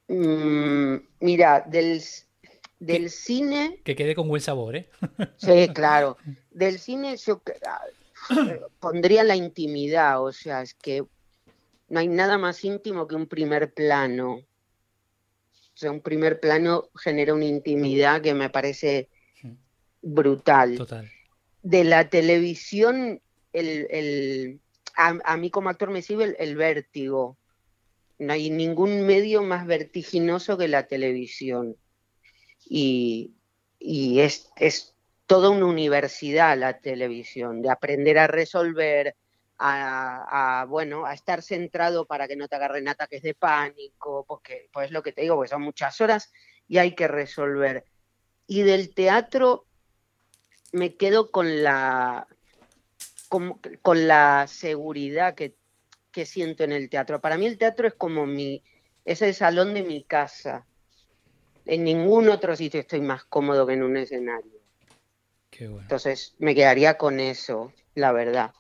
[0.08, 2.02] Mm, mira, del
[2.80, 3.80] del cine...
[3.84, 4.90] Que quede con buen sabor, ¿eh?
[5.38, 6.18] Sí, claro.
[6.50, 7.86] Del cine yo ah,
[8.80, 11.04] pondría la intimidad, o sea, es que
[11.90, 14.36] no hay nada más íntimo que un primer plano.
[14.36, 19.10] O sea, un primer plano genera una intimidad que me parece
[20.02, 20.76] brutal.
[20.76, 21.10] Total.
[21.64, 23.22] De la televisión,
[23.54, 24.60] el,
[24.96, 27.38] a, mí como actor me sirve el vértigo.
[28.18, 31.78] No hay ningún medio más vertiginoso que la televisión
[32.70, 33.34] y,
[33.80, 39.16] es, es toda una universidad la televisión, de aprender a resolver,
[39.60, 44.92] a, bueno, a estar centrado para que no te agarren ataques de pánico, porque pues
[44.92, 46.32] lo que te digo, pues son muchas horas
[46.68, 47.86] y hay que resolver.
[48.48, 49.66] Y del teatro
[50.72, 52.28] me quedo con la
[53.28, 55.56] con, la seguridad que,
[56.12, 57.22] que, siento en el teatro.
[57.22, 58.64] Para mí el teatro es como mi,
[59.06, 60.66] es el salón de mi casa
[61.70, 64.60] en ningún otro sitio estoy más cómodo que en un escenario.
[65.52, 68.54] Entonces me quedaría con eso, la verdad.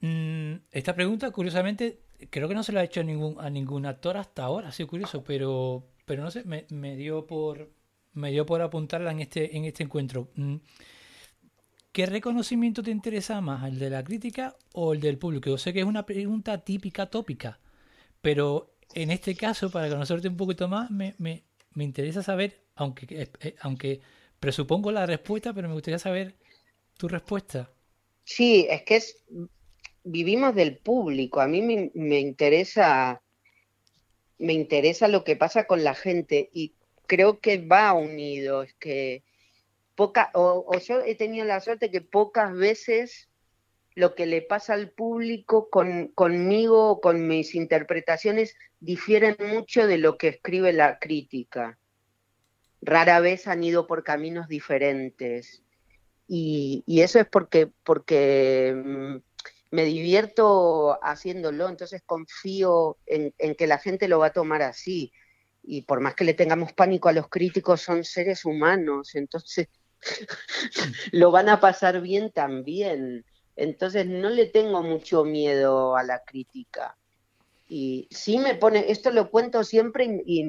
[0.00, 3.86] Mm, esta pregunta, curiosamente, creo que no se la ha hecho a ningún, a ningún
[3.86, 7.70] actor hasta ahora, ha sido curioso, pero, pero no sé, me, dio por
[8.12, 10.30] me dio por apuntarla en este, en este encuentro.
[10.34, 10.56] Mm,
[11.92, 15.50] ¿Qué reconocimiento te interesa más, el de la crítica o el del público?
[15.50, 17.60] Yo sé que es una pregunta típica, tópica,
[18.20, 23.30] pero en este caso, para conocerte un poquito más, me, me interesa saber, aunque, eh,
[23.40, 24.00] eh, aunque
[24.38, 26.36] presupongo la respuesta, pero me gustaría saber
[26.96, 27.70] tu respuesta.
[28.24, 29.24] Sí, es que es,
[30.04, 31.40] vivimos del público.
[31.40, 33.22] A mí me, interesa,
[34.38, 36.74] me interesa lo que pasa con la gente y
[37.06, 38.62] creo que va unido.
[38.62, 39.22] Es que
[39.94, 43.28] poca, o, yo he tenido la suerte que pocas veces
[43.94, 50.16] lo que le pasa al público con, conmigo, con mis interpretaciones, difieren mucho de lo
[50.16, 51.78] que escribe la crítica.
[52.80, 55.62] Rara vez han ido por caminos diferentes.
[56.32, 59.16] Y, eso es porque, porque mm,
[59.70, 65.12] me divierto haciéndolo, entonces confío en, que la gente lo va a tomar así.
[65.62, 69.68] y por más que le tengamos pánico a los críticos, son seres humanos, entonces
[71.12, 73.24] lo van a pasar bien también.
[73.56, 76.96] Entonces no le tengo mucho miedo a la crítica.
[77.68, 80.44] Y sí me pone, esto lo cuento siempre y,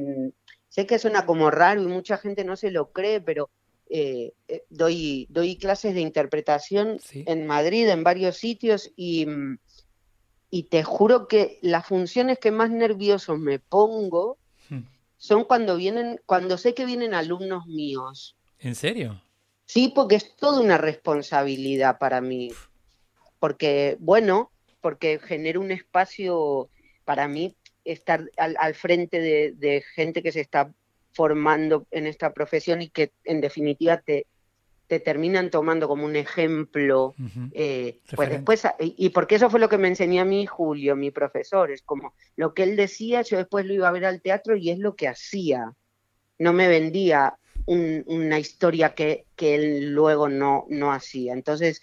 [0.69, 3.49] sé que suena como raro y mucha gente no se lo cree, pero
[3.91, 9.27] eh, eh, doy, doy clases de interpretación en Madrid, en varios sitios, y,
[10.49, 14.37] y te juro que las funciones que más nervioso me pongo
[14.69, 14.81] hmm.
[15.17, 18.35] son cuando vienen, cuando sé que vienen alumnos míos.
[18.59, 19.21] ¿En serio?
[19.65, 22.51] Sí, porque es toda una responsabilidad para mí
[23.41, 24.51] porque, bueno,
[24.81, 26.69] porque genera un espacio
[27.05, 30.71] para mí estar al, frente de, gente que se está
[31.13, 34.27] formando en esta profesión y que en definitiva te,
[34.91, 37.15] te terminan tomando como un ejemplo.
[37.53, 41.11] Eh, pues después, y, porque eso fue lo que me enseñó a mí Julio, mi
[41.11, 44.57] profesor, es como lo que él decía, yo después lo iba a ver al teatro
[44.57, 45.71] y es lo que hacía.
[46.39, 51.31] No me vendía una historia que, que, él luego no, no hacía.
[51.31, 51.81] Entonces,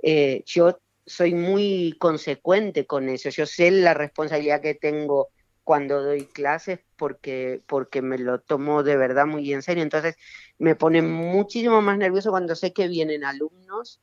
[0.00, 3.30] eh, yo soy muy consecuente con eso.
[3.30, 5.30] Yo sé la responsabilidad que tengo
[5.64, 9.82] cuando doy clases porque, porque me lo tomo de verdad muy en serio.
[9.82, 10.16] Entonces
[10.58, 14.00] me pone muchísimo más nervioso cuando sé que vienen alumnos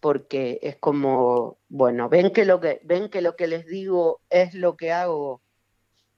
[0.00, 4.54] porque es como, bueno, ven que lo que, ven que, lo que les digo es
[4.54, 5.42] lo que hago,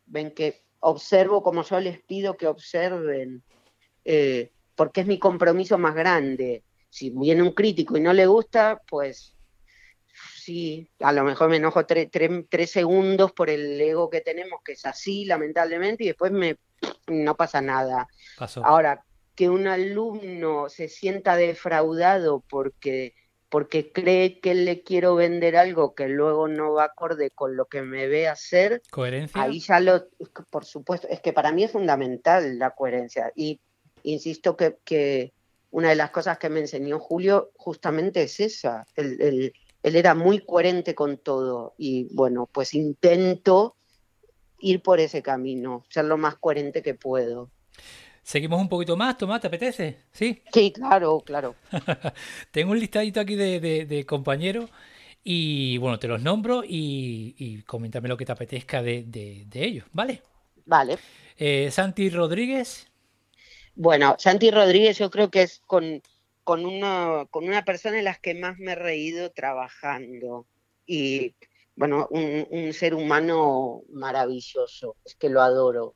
[0.07, 3.43] ven que observo como yo les pido que observen,
[4.05, 6.65] eh, porque es mi compromiso más grande.
[6.91, 9.35] Si viene un crítico y no le gusta, pues
[10.51, 14.85] sí, a lo mejor me enojo tres segundos por el ego que tenemos, que es
[14.85, 16.57] así, lamentablemente, y después me
[17.07, 18.09] no pasa nada.
[18.65, 19.05] Ahora,
[19.37, 23.15] que un alumno se sienta defraudado porque
[23.49, 27.83] porque cree que le quiero vender algo que luego no va acorde con lo que
[27.83, 29.43] me ve hacer, coherencia.
[29.43, 30.07] Ahí ya lo,
[30.51, 33.33] por supuesto, es que para mí es fundamental la coherencia.
[33.35, 33.61] Y
[34.05, 35.33] insisto que, que
[35.73, 40.41] una de las cosas que me enseñó Julio justamente es esa, el, él era muy
[40.41, 43.77] coherente con todo y bueno, pues intento
[44.61, 47.51] ir por ese camino, ser lo más coherente que puedo.
[48.23, 49.99] Seguimos un poquito más, Tomás, ¿te apetece?
[50.13, 50.43] Sí.
[50.53, 51.57] Sí, claro, claro.
[52.51, 54.71] Tengo un listadito aquí de, compañeros
[55.25, 60.23] y bueno, te los nombro y, coméntame lo que te apetezca de, ellos, ¿vale?
[60.67, 60.99] Vale.
[61.37, 62.87] Eh, Santi Rodríguez.
[63.75, 66.03] Bueno, Santi Rodríguez yo creo que es con
[66.51, 70.49] con una, con una persona en las que más me he reído trabajando.
[70.85, 71.37] Y
[71.77, 75.95] bueno, un, ser humano maravilloso, es que lo adoro.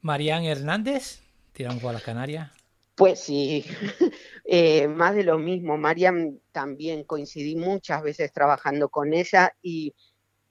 [0.00, 2.52] Marian Hernández, tiramos a las Canarias.
[2.94, 3.64] Pues sí,
[4.44, 5.76] eh, más de lo mismo.
[5.76, 9.92] Marian también coincidí muchas veces trabajando con ella y,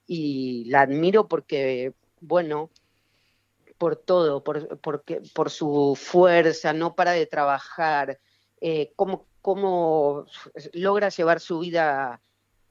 [0.06, 2.72] y la admiro porque, bueno,
[3.78, 8.20] por todo, por, porque, por su fuerza, no para de trabajar,
[8.62, 10.26] eh, cómo, cómo,
[10.74, 12.22] logra llevar su vida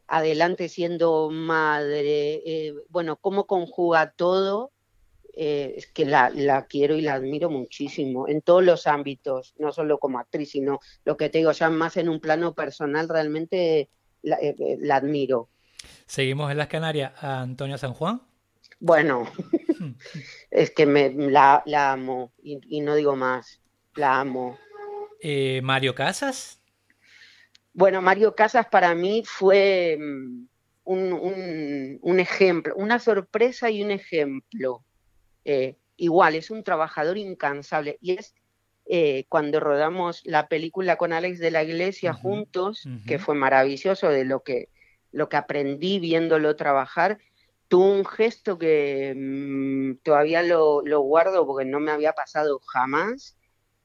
[0.07, 4.71] adelante siendo madre, eh, bueno, cómo conjuga todo,
[5.35, 9.73] eh, es que la, la, quiero y la admiro muchísimo en todos los ámbitos, no
[9.73, 13.89] solo como actriz, sino lo que te digo, ya más en un plano personal, realmente
[14.23, 14.39] la,
[14.79, 15.49] la admiro.
[16.07, 18.23] Seguimos en las Canarias a Antonia San Juan.
[18.81, 19.25] Bueno,
[20.51, 23.61] es que me, la, la amo y, y no digo más,
[23.95, 24.59] la amo.
[25.23, 26.61] Eh, Mario Casas.
[27.73, 30.47] Bueno, Mario Casas para mí fue mm,
[30.85, 34.85] un, ejemplo, una sorpresa y un ejemplo.
[35.45, 38.35] Eh, igual, es un trabajador incansable y es
[38.87, 44.25] eh, cuando rodamos la película con Alex de la Iglesia juntos, que fue maravilloso de
[44.25, 44.69] lo que,
[45.13, 47.19] lo que aprendí viéndolo trabajar,
[47.69, 53.37] tuvo un gesto que mm, todavía lo, lo, guardo porque no me había pasado jamás,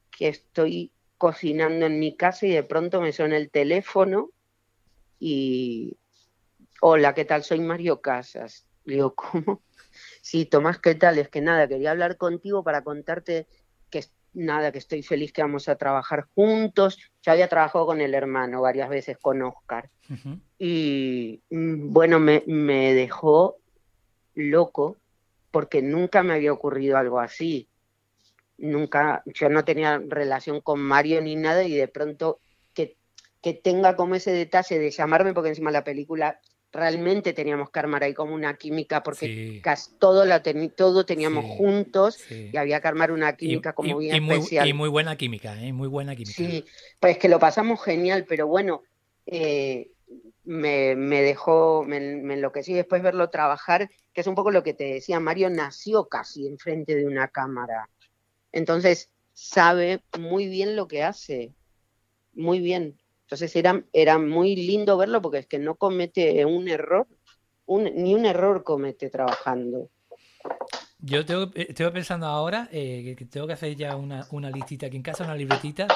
[0.09, 4.29] que estoy cocinando en mi casa y de pronto me suena el teléfono
[5.19, 5.97] y
[6.81, 7.43] hola, ¿qué tal?
[7.43, 8.65] Soy Mario Casas.
[8.83, 9.61] Le digo, ¿cómo?
[10.21, 11.19] Sí, Tomás, ¿qué tal?
[11.19, 13.47] Es que nada, quería hablar contigo para contarte
[13.89, 14.03] que
[14.33, 16.99] nada, que estoy feliz que vamos a trabajar juntos.
[17.21, 19.89] Ya había trabajado con el hermano varias veces, con Oscar.
[20.59, 23.57] Y bueno, me, me dejó
[24.33, 24.97] loco
[25.51, 27.69] porque nunca me había ocurrido algo así
[28.57, 32.39] nunca, yo no tenía relación con Mario ni nada y de pronto
[32.73, 32.95] que,
[33.41, 36.39] que tenga como ese detalle de llamarme, porque encima la película
[36.75, 40.43] realmente teníamos que armar ahí como una química porque casi todo, la
[40.75, 44.67] todo teníamos juntos y había que armar una química como bien especial.
[44.67, 45.71] y muy buena química, ¿eh?
[45.71, 46.33] muy buena química.
[46.33, 46.65] Sí,
[46.99, 48.83] pues que lo pasamos genial, pero bueno,
[49.25, 49.89] eh,
[50.43, 54.73] me, me dejó, me, me enloquecí después verlo trabajar, que es un poco lo que
[54.73, 57.89] te decía, Mario nació casi enfrente de una cámara.
[58.55, 61.53] Entonces sabe muy bien lo que hace,
[62.33, 62.97] muy bien.
[63.25, 67.07] Entonces era, era muy lindo verlo porque es que no comete un error,
[67.65, 69.89] un, ni un error comete trabajando.
[70.99, 74.87] Yo tengo, eh, estoy pensando ahora eh, que tengo que hacer ya una, una listita
[74.87, 75.95] aquí en casa, una libretita,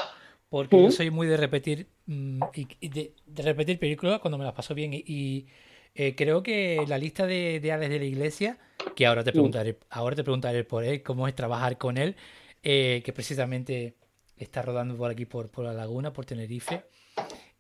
[0.49, 0.91] porque yo ¿Mm?
[0.91, 4.93] soy muy de repetir mm, y, de, de repetir películas cuando me las paso bien.
[4.93, 5.47] Y, y,
[5.95, 8.59] eh, creo que la lista de, de Alex de la Iglesia,
[8.93, 9.33] que ahora te Mm.
[9.33, 12.15] preguntaré, ahora te preguntaré por él, cómo es trabajar con él,
[12.63, 13.95] eh, que precisamente
[14.37, 16.83] está rodando por aquí, por, por la laguna, por Tenerife.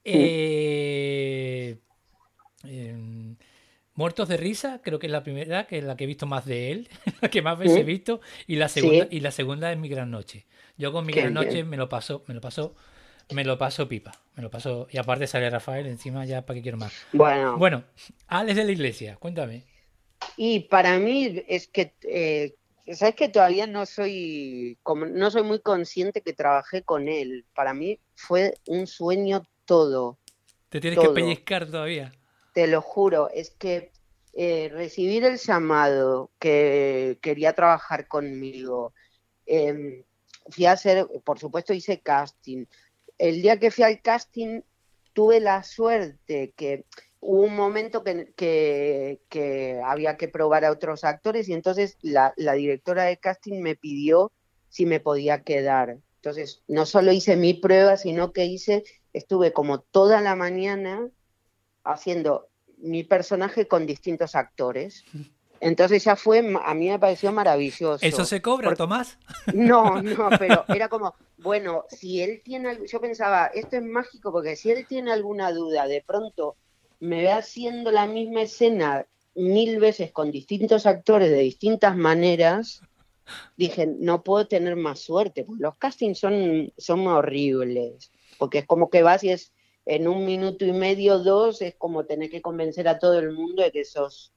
[0.03, 1.77] Eh,
[2.63, 3.35] em,
[3.95, 6.45] Muertos de risa, creo que es la primera, que es la que he visto más
[6.45, 6.87] de él,
[7.21, 9.17] la que más veces he visto, y la segunda, Sí.
[9.17, 10.45] y la segunda es Mi Gran Noche.
[10.77, 11.67] Yo con Mi Gran Noche bien.
[11.69, 12.75] me lo paso, me lo paso,
[13.31, 16.61] me lo paso pipa, me lo paso, y aparte sale Rafael encima ya para qué
[16.63, 16.93] quiero más.
[17.11, 17.83] Bueno, Bueno,
[18.27, 19.63] Alex de la Iglesia, cuéntame.
[20.37, 22.55] y para mí es que, eh,
[22.95, 27.45] sabes que todavía no soy, como, no soy muy consciente que trabajé con él.
[27.53, 30.17] Para mí fue un sueño todo.
[30.69, 32.11] Te tienes que pellizcar todavía.
[32.53, 33.91] Te lo juro, es que
[34.33, 38.93] eh, recibir el llamado que quería trabajar conmigo,
[39.45, 40.03] eh,
[40.49, 42.65] fui a hacer, por supuesto hice casting.
[43.17, 44.61] El día que fui al casting
[45.13, 46.85] tuve la suerte que
[47.21, 52.33] hubo un momento que, que, que había que probar a otros actores y entonces la,
[52.37, 54.31] la directora de casting me pidió
[54.69, 55.97] si me podía quedar.
[56.15, 61.09] Entonces, no solo hice mi prueba, sino que hice, estuve como toda la mañana
[61.83, 62.47] haciendo
[62.77, 65.03] mi personaje con distintos actores.
[65.61, 68.05] Entonces ya fue, a mí me pareció maravilloso.
[68.05, 69.17] ¿Eso se cobra, Por- Tomás?
[69.53, 74.31] No, no, pero era como, bueno, si él tiene, algo- yo pensaba, esto es mágico
[74.31, 76.55] porque si él tiene alguna duda, de pronto
[76.99, 82.81] me ve haciendo la misma escena mil veces con distintos actores de distintas maneras,
[83.57, 88.89] dije, no puedo tener más suerte, porque los castings son, son horribles, porque es como
[88.89, 89.53] que vas y es
[89.85, 93.63] en un minuto y medio, dos, es como tener que convencer a todo el mundo
[93.63, 94.33] de que sos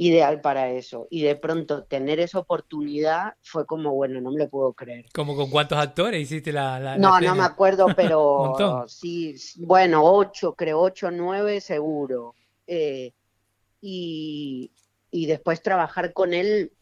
[0.00, 1.08] ideal para eso.
[1.10, 5.06] Y de pronto tener esa oportunidad fue como, bueno, no me lo puedo creer.
[5.12, 10.04] ¿Como con cuántos actores hiciste la, la- la No, no me acuerdo, pero sí, bueno,
[10.04, 12.34] ocho, creo, ocho, nueve seguro.
[12.68, 13.12] Eh,
[13.80, 14.70] y,
[15.10, 16.72] y después trabajar con él,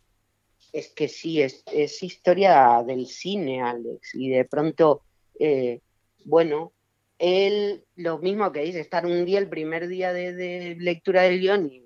[0.75, 4.15] es que sí, es, es historia del cine, Alex.
[4.15, 5.01] Y de pronto,
[5.41, 5.81] eh,
[6.27, 6.73] bueno,
[7.19, 11.41] él, lo mismo que dice, estar un día, el primer día de, de lectura del
[11.41, 11.86] guion y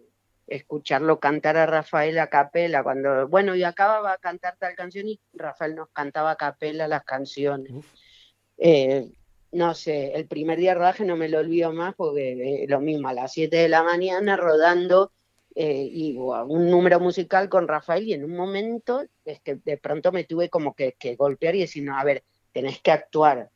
[0.51, 5.21] escucharlo cantar a Rafael a capela, cuando, bueno, y acababa a cantar tal canción y
[5.33, 7.73] Rafael nos cantaba a capela las canciones.
[8.59, 9.11] Eh,
[9.53, 12.81] no sé, el primer día de rodaje no me lo olvido más porque eh, lo
[12.81, 15.13] mismo, a las 7 de la mañana rodando
[15.55, 20.13] eh, y un número musical con Rafael y en un momento es que de pronto
[20.13, 23.51] me tuve como que, que golpear y decir, no, a ver, tenés que actuar.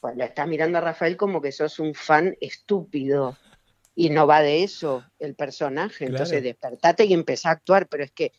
[0.00, 3.36] Pues lo estás mirando a Rafael como que sos un fan estúpido
[3.94, 6.06] y no va de eso el personaje.
[6.06, 8.32] Entonces despertate y empecé a actuar, pero es que,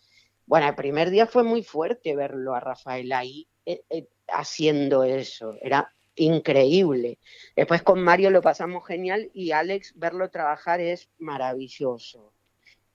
[0.46, 5.56] bueno, el primer día fue muy fuerte verlo a Rafael ahí eh, eh, haciendo eso,
[5.62, 7.20] era increíble.
[7.56, 12.34] Después con Mario lo pasamos genial y Alex verlo trabajar es maravilloso.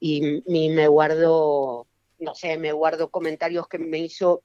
[0.01, 1.87] Y, y me guardo,
[2.19, 4.43] no sé, me guardo comentarios que me hizo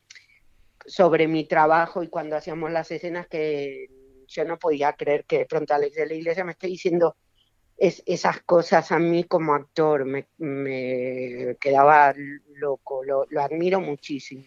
[0.85, 3.87] sobre mi trabajo y cuando hacíamos las escenas que
[4.27, 7.15] yo no podía creer que de pronto Alex de la Iglesia me esté diciendo
[7.87, 12.13] es, esas cosas a mí como actor, me, me quedaba
[12.55, 14.45] loco, lo, lo admiro muchísimo.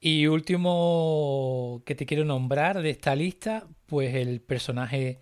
[0.00, 5.20] Y último que te quiero nombrar de esta lista, pues el personaje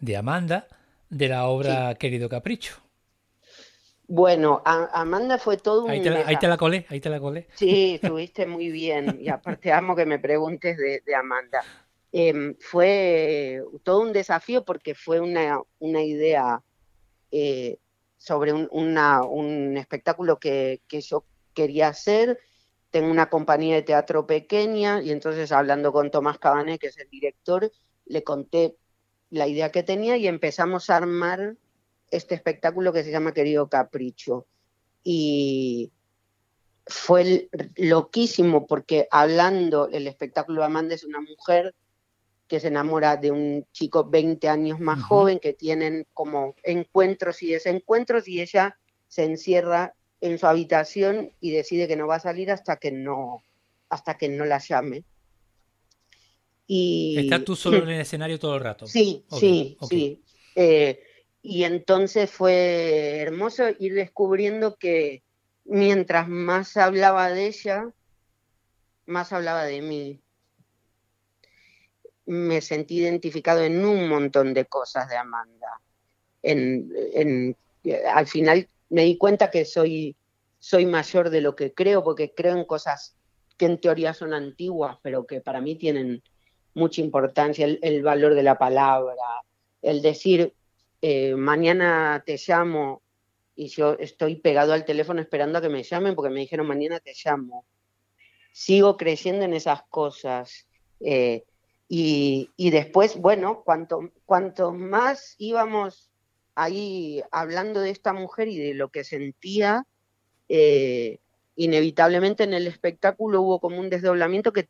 [0.00, 0.68] de Amanda
[1.10, 2.76] de la obra Querido Capricho.
[4.08, 7.08] Bueno, a- Amanda fue todo un Ahí te la, ahí te la colé, ahí te
[7.10, 7.48] la colé.
[7.54, 9.18] Sí, estuviste muy bien.
[9.20, 11.66] Y aparte amo que me preguntes de, de Amanda.
[12.18, 16.62] Em, fue todo un desafío porque fue una, una idea
[17.30, 17.76] eh,
[18.16, 22.38] sobre un, una- un espectáculo que, que yo quería hacer.
[22.90, 27.10] Tengo una compañía de teatro pequeña y entonces hablando con Tomás Cabané, que es el
[27.10, 27.70] director,
[28.06, 28.76] le conté
[29.28, 31.56] la idea que tenía y empezamos a armar
[32.10, 34.46] este espectáculo que se llama Querido Capricho.
[35.04, 35.92] Y
[36.86, 41.74] fue loquísimo porque hablando, el espectáculo Amanda es una mujer
[42.48, 47.52] que se enamora de un chico 20 años más joven, que tienen como encuentros y
[47.52, 48.78] desencuentros y ella
[49.08, 53.42] se encierra en su habitación y decide que no va a salir hasta que no,
[53.88, 55.04] hasta que no la llame.
[56.66, 58.86] Y Estás tú solo en el escenario todo el rato.
[58.86, 60.22] Sí, sí, sí.
[60.54, 61.00] Eh,
[61.42, 65.22] y entonces fue hermoso ir descubriendo que
[65.64, 67.90] mientras más hablaba de ella,
[69.06, 70.20] más hablaba de mí.
[72.26, 75.80] Me sentí identificado en un montón de cosas de Amanda.
[78.14, 80.16] Al final me di cuenta que soy,
[80.58, 83.16] soy mayor de lo que creo, porque creo en cosas
[83.56, 86.22] que en teoría son antiguas, pero que para mí tienen
[86.74, 89.16] mucha importancia, el, valor de la palabra,
[89.80, 90.52] el decir,
[91.00, 93.02] eh, mañana te llamo
[93.54, 97.00] y yo estoy pegado al teléfono esperando a que me llamen porque me dijeron mañana
[97.00, 97.64] te llamo.
[98.52, 100.66] Sigo creciendo en esas cosas.
[101.00, 101.44] Eh,
[101.88, 106.10] y, después, bueno, cuanto, más íbamos
[106.54, 109.86] ahí hablando de esta mujer y de lo que sentía,
[110.48, 111.18] eh,
[111.54, 114.68] inevitablemente en el espectáculo hubo como un desdoblamiento que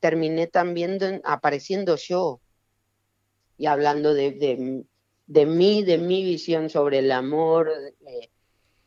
[0.00, 2.40] terminé también apareciendo yo
[3.56, 4.84] y hablando de,
[5.26, 7.72] de, mí, de mi visión sobre el amor,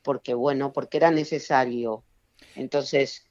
[0.03, 2.03] porque bueno, porque era necesario.
[2.55, 3.25] Entonces,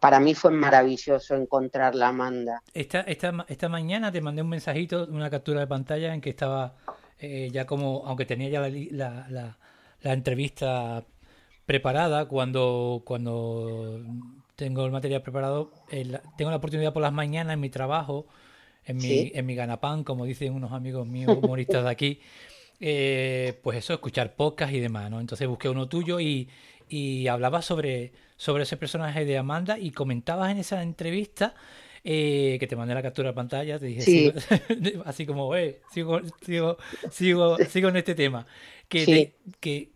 [0.00, 2.62] para mí fue maravilloso encontrar la Amanda.
[2.74, 6.74] Esta, esta, esta mañana te mandé un mensajito, una captura de pantalla en que estaba
[7.18, 9.58] eh, ya como, aunque tenía ya la, la,
[10.00, 11.04] la entrevista
[11.66, 14.00] preparada cuando, cuando
[14.56, 15.72] tengo el material preparado,
[16.36, 18.26] tengo la oportunidad por las mañanas en mi trabajo,
[18.84, 22.20] en mi, en mi ganapán, como dicen unos amigos míos humoristas de aquí,
[22.80, 25.20] eh, pues eso, escuchar podcast y demás, ¿no?
[25.20, 26.48] Entonces busqué uno tuyo y,
[26.88, 28.12] y hablabas sobre,
[28.42, 31.54] sobre ese personaje de Amanda y comentabas en esa entrevista
[32.02, 34.34] eh, que te mandé la captura de pantalla, te dije,
[35.04, 36.76] así como, eh, sigo, sigo,
[37.12, 38.44] sigo, sigo en este tema,
[38.88, 39.92] que, que,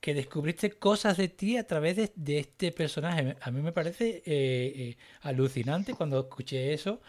[0.00, 3.36] que descubriste cosas de ti a través de, este personaje.
[3.40, 7.00] A mí me parece eh, eh, alucinante cuando escuché eso.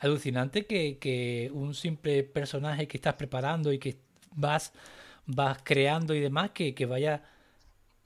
[0.00, 3.96] Alucinante que, un simple personaje que estás preparando y que
[4.32, 4.74] vas,
[5.24, 7.22] vas creando y demás, que, vaya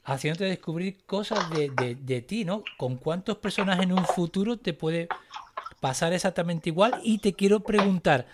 [0.08, 2.64] haciéndote descubrir cosas de, ti, ¿no?
[2.76, 5.08] ¿Con cuántos personajes en un futuro te puede
[5.80, 7.00] pasar exactamente igual?
[7.04, 8.26] Y te quiero preguntar,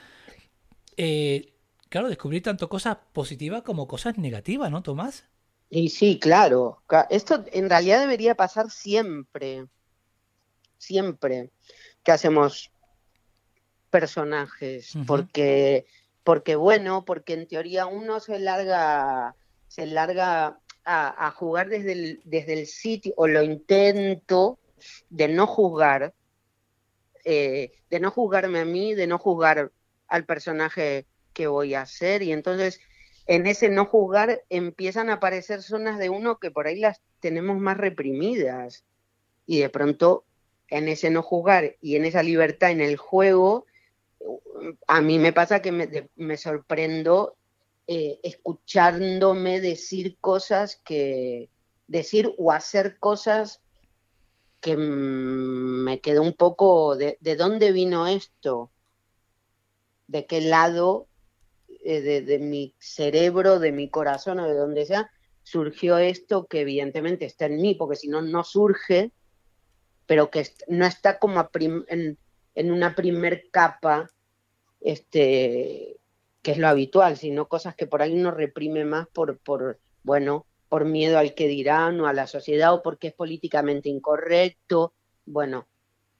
[0.96, 1.52] eh,
[1.88, 5.24] claro, descubrir tanto cosas positivas como cosas negativas, ¿no, Tomás?
[5.68, 6.82] Y sí, claro.
[7.10, 9.66] Esto en realidad debería pasar siempre.
[10.78, 11.50] Siempre
[12.04, 12.70] que hacemos
[13.90, 14.92] personajes.
[15.06, 15.86] Porque,
[16.22, 19.34] porque bueno, porque en teoría uno se larga,
[19.66, 24.58] se larga a, jugar desde el, desde el sitio, o lo intento
[25.08, 26.12] de no juzgar,
[27.24, 29.72] eh, de no juzgarme a mí, de no juzgar
[30.08, 32.22] al personaje que voy a hacer.
[32.22, 32.80] Y entonces
[33.26, 37.58] en ese no juzgar empiezan a aparecer zonas de uno que por ahí las tenemos
[37.58, 38.84] más reprimidas.
[39.46, 40.24] Y de pronto,
[40.68, 43.66] en ese no juzgar y en esa libertad en el juego,
[44.86, 47.36] a mí me pasa que me, sorprendo
[47.86, 51.50] eh, escuchándome decir cosas que,
[51.86, 53.60] decir o hacer cosas
[54.60, 58.70] que me quedó un poco de, de dónde vino esto,
[60.06, 61.08] de qué lado
[61.86, 65.10] eh, de, mi cerebro, de mi corazón o de donde sea,
[65.42, 69.12] surgió esto que evidentemente está en mí, porque si no, no surge,
[70.06, 72.16] pero que no está como en,
[72.54, 74.10] en, una primer capa,
[74.80, 75.98] este,
[76.44, 80.46] que es lo habitual, sino cosas que por ahí uno reprime más por, por, bueno,
[80.68, 84.92] por miedo al que dirán o a la sociedad o porque es políticamente incorrecto,
[85.24, 85.66] bueno,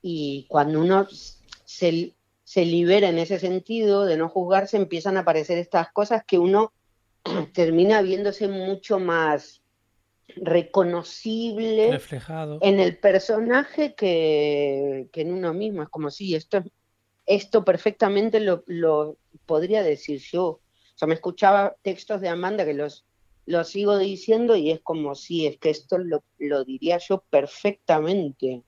[0.03, 1.07] y cuando uno
[1.65, 6.39] se, se libera en ese sentido de no juzgarse, empiezan a aparecer estas cosas que
[6.39, 6.73] uno
[7.53, 9.63] termina viéndose mucho más
[10.37, 15.83] reconocible reflejado en el personaje que, en uno mismo.
[15.83, 16.65] Es como si esto,
[17.27, 19.17] esto perfectamente lo, lo,
[19.47, 20.45] podría decir yo.
[20.45, 20.61] O
[20.97, 23.05] sea, me escuchaba textos de Amanda que los,
[23.47, 28.63] los sigo diciendo y es como si es que esto lo, lo diría yo perfectamente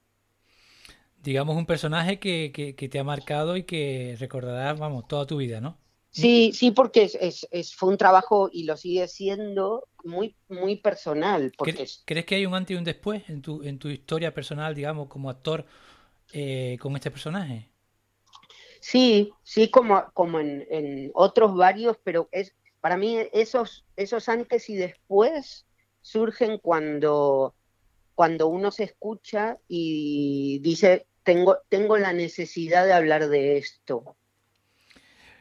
[1.27, 5.61] digamos, un personaje que, que, te ha marcado y que recordarás, vamos, toda tu vida,
[5.61, 5.77] ¿no?
[6.11, 11.53] Sí, sí, porque es, es, fue un trabajo y lo sigue siendo muy, muy personal.
[11.59, 14.75] Porque ¿Crees que hay un antes y un después en tu, en tu historia personal,
[14.75, 15.67] digamos, como actor
[16.33, 17.69] eh, con este personaje?
[18.81, 24.71] Sí, sí, como, como en, en, otros varios, pero es para mí esos, esos antes
[24.71, 25.67] y después
[26.03, 27.55] surgen cuando,
[28.15, 34.17] cuando uno se escucha y dice, tengo, tengo la necesidad de hablar de esto.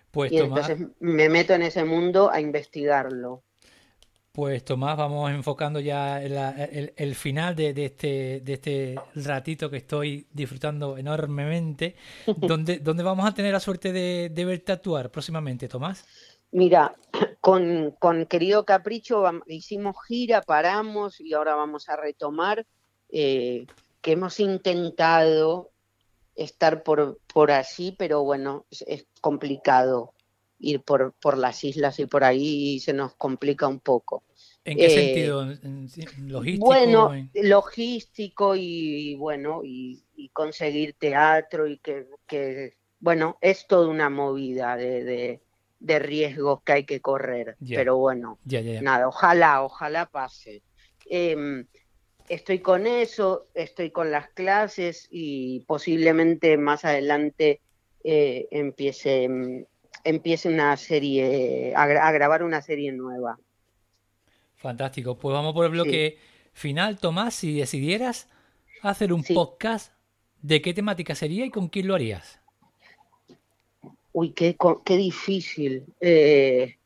[0.09, 3.43] Pues y entonces me meto en ese mundo a investigarlo.
[4.35, 10.97] Pues Tomás, vamos enfocando ya el, final de, este, de este ratito que estoy disfrutando
[10.97, 11.95] enormemente.
[12.35, 16.05] ¿Dónde, dónde vamos a tener la suerte de, verte actuar próximamente, Tomás?
[16.51, 16.93] Mira,
[17.39, 22.65] con, con Querido Capricho hicimos gira, paramos y ahora vamos a retomar,
[23.07, 23.65] eh,
[24.01, 25.71] que hemos intentado
[26.35, 30.14] estar por, por allí, pero bueno, es complicado
[30.65, 34.23] ir por, por las islas y por ahí se nos complica un poco.
[34.63, 35.45] ¿En qué eh, sentido?
[36.25, 36.65] ¿Logístico?
[36.65, 40.01] Bueno, logístico y bueno, y,
[40.33, 45.39] conseguir teatro y que, que, bueno, es toda una movida de,
[45.79, 47.57] de, riesgos que hay que correr.
[47.65, 48.39] Pero bueno,
[48.81, 50.63] nada, ojalá, ojalá pase.
[51.05, 51.67] Em,
[52.27, 57.61] estoy con eso, estoy con las clases y posiblemente más adelante
[58.03, 59.65] eh, empiece em,
[60.05, 63.37] empiece una serie, a, grabar una serie nueva.
[64.55, 65.17] Fantástico.
[65.17, 66.17] Pues vamos por el bloque
[66.53, 67.35] final, Tomás.
[67.35, 68.29] Si decidieras
[68.81, 69.91] hacer un podcast,
[70.41, 72.39] ¿de qué temática sería y con quién lo harías?
[74.13, 75.83] Uy, qué, qué difícil.
[75.99, 76.77] Eh,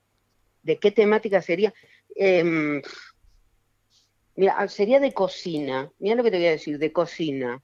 [0.64, 1.74] ¿De qué temática sería?
[2.16, 2.82] Em,
[4.36, 5.92] mira, sería de cocina.
[6.00, 7.62] Mira lo que te voy a decir, de cocina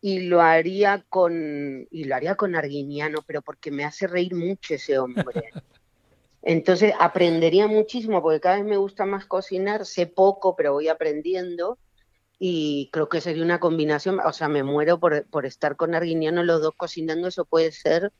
[0.00, 4.74] y lo haría con y lo haría con Arguiniano, pero porque me hace reír mucho
[4.74, 5.50] ese hombre.
[6.42, 11.78] Entonces aprendería muchísimo porque cada vez me gusta más cocinar, sé poco, pero voy aprendiendo
[12.38, 16.42] y creo que sería una combinación, o sea, me muero por, por estar con Arguiniano
[16.42, 18.10] los dos cocinando, eso puede ser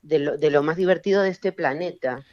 [0.00, 2.24] de lo, de lo más divertido de este planeta.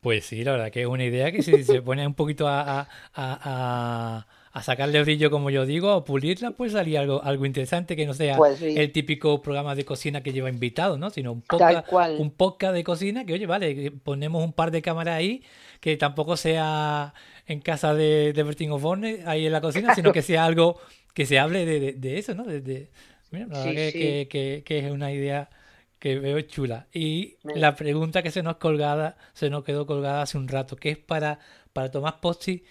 [0.00, 2.88] Pues sí, la verdad que es una idea que si se pone un poquito a
[3.14, 4.26] a
[4.62, 8.36] sacarle brillo, como yo digo, a pulirla, pues salía algo, algo interesante que no sea
[8.36, 11.10] pues el típico programa de cocina que lleva invitados, ¿no?
[11.10, 11.88] Sino un podcast,
[12.18, 15.44] un podcast de cocina que, oye, vale, ponemos un par de cámaras ahí,
[15.80, 17.14] que tampoco sea
[17.46, 20.80] en casa de, de Bertín Osborne, ahí en la cocina, sino que sea algo
[21.14, 22.44] que se hable de, eso, ¿no?
[22.44, 22.90] De,
[23.30, 25.48] mira, la verdad que, que, es una idea
[26.00, 26.88] que veo chula.
[26.92, 30.90] Y la pregunta que se nos colgada, se nos quedó colgada hace un rato, que
[30.90, 31.38] es para,
[31.72, 32.64] para Tomás Posti,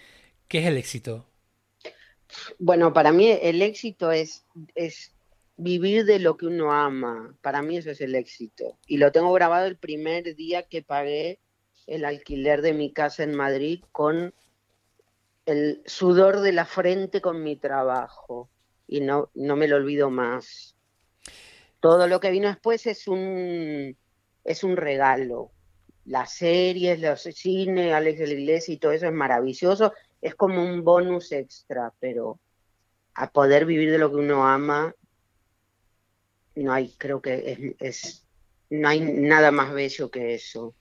[0.46, 1.29] ¿qué es el éxito?
[2.58, 5.12] Bueno, para mí el éxito es, es
[5.56, 7.36] vivir de lo que uno ama.
[7.42, 8.78] Para mí eso es el éxito.
[8.86, 11.38] Y lo tengo grabado el primer día que pagué
[11.86, 14.34] el alquiler de mi casa en Madrid con
[15.46, 18.48] el sudor de la frente con mi trabajo.
[18.86, 20.74] Y no, no me lo olvido más.
[21.80, 23.96] Todo lo que vino después es un,
[24.44, 25.50] es un regalo.
[26.04, 30.62] Las series, los cines, Alex de la Iglesia y todo eso es maravilloso es como
[30.62, 32.38] un bonus extra, pero
[33.14, 34.94] a poder vivir de lo que uno ama,
[36.54, 38.26] no hay, creo que es,
[38.68, 40.74] no hay nada más bello que eso.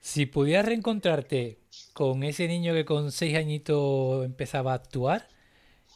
[0.00, 1.58] Si pudieras reencontrarte
[1.92, 5.28] con ese niño que con seis añitos empezaba a actuar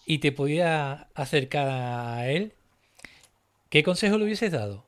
[0.07, 2.53] y te pudiera acercar a él,
[3.69, 4.85] ¿qué consejo le hubieses dado?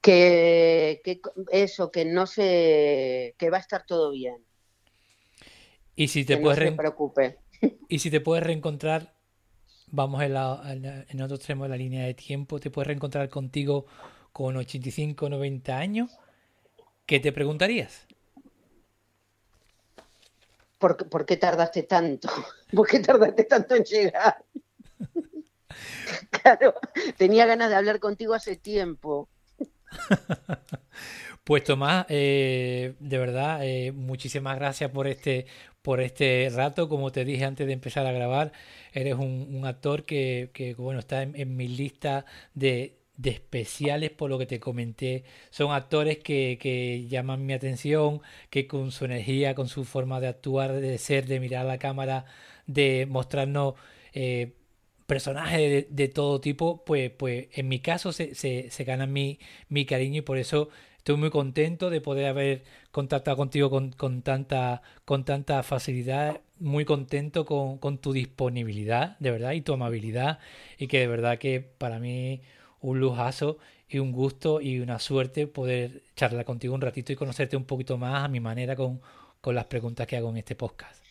[0.00, 1.20] Que, que
[1.50, 4.47] eso, que no se, que va a estar todo bien
[5.98, 7.38] y si te puedes no preocupe.
[7.88, 9.14] Y si te puedes reencontrar,
[9.88, 10.62] vamos en, la,
[11.08, 13.86] en otro extremo de la línea de tiempo, te puedes reencontrar contigo
[14.32, 16.10] con 85, 90 años,
[17.04, 18.06] ¿qué te preguntarías?
[20.78, 22.28] ¿Por, ¿Por, qué tardaste tanto?
[22.72, 24.44] ¿Por qué tardaste tanto en llegar?
[26.30, 26.74] claro,
[27.16, 29.28] tenía ganas de hablar contigo hace tiempo.
[31.48, 35.46] Pues Tomás, eh, de verdad, eh, muchísimas gracias por este,
[35.88, 36.86] por este rato.
[36.86, 38.52] Como te dije antes de empezar a grabar,
[38.92, 44.60] eres un, actor que, bueno, está en, mi lista de, especiales por lo que te
[44.60, 45.24] comenté.
[45.48, 48.20] Son actores que, llaman mi atención,
[48.50, 52.26] que con su energía, con su forma de actuar, de ser, de mirar la cámara,
[52.66, 53.72] de mostrarnos
[54.12, 54.52] eh,
[55.06, 59.38] personajes de, todo tipo, pues, pues en mi caso se, se, ganan mi,
[59.70, 60.68] mi cariño y por eso
[60.98, 67.44] estoy muy contento de poder haber contactado contigo con, tanta, con tanta facilidad, muy contento
[67.44, 70.38] con, con, tu disponibilidad, de verdad, y tu amabilidad,
[70.78, 72.42] y que de verdad que para mí
[72.80, 77.56] un lujazo y un gusto y una suerte poder charlar contigo un ratito y conocerte
[77.56, 79.00] un poquito más a mi manera con,
[79.40, 81.02] con las preguntas que hago en este podcast.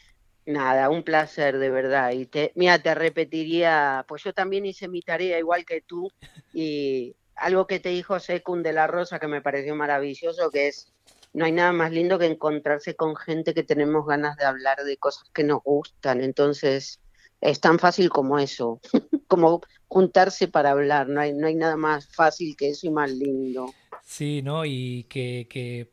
[0.45, 2.11] Nada, un placer de verdad.
[2.11, 6.09] Y te, mira, te repetiría, pues yo también hice mi tarea igual que tú
[6.53, 10.93] y algo que te dijo Secund de la Rosa que me pareció maravilloso, que es,
[11.33, 14.97] no hay nada más lindo que encontrarse con gente que tenemos ganas de hablar de
[14.97, 16.21] cosas que nos gustan.
[16.21, 16.99] Entonces,
[17.41, 18.79] es tan fácil como eso,
[19.27, 23.11] como juntarse para hablar, no hay, no hay nada más fácil que eso y más
[23.11, 23.73] lindo.
[24.03, 24.65] Sí, ¿no?
[24.65, 25.91] Y que, que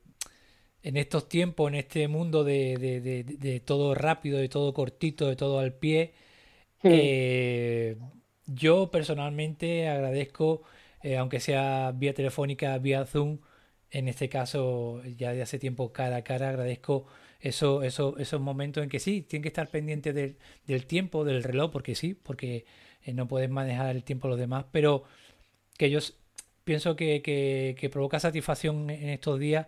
[0.82, 5.58] en estos tiempos, en este mundo de, de, todo rápido, de todo cortito, de todo
[5.58, 6.14] al pie,
[6.82, 7.96] eh,
[8.46, 10.62] yo personalmente agradezco,
[11.04, 13.38] eh, aunque sea vía telefónica, vía Zoom,
[13.90, 17.06] en este caso ya de hace tiempo cara a cara, agradezco
[17.40, 21.42] eso, eso, esos momentos en que sí, tienen que estar pendientes del, del tiempo, del
[21.44, 22.64] reloj, porque sí, porque
[23.04, 25.04] eh, no puedes manejar el tiempo de los demás, pero
[25.78, 26.00] que yo
[26.64, 29.66] pienso que, que, que provoca satisfacción en estos días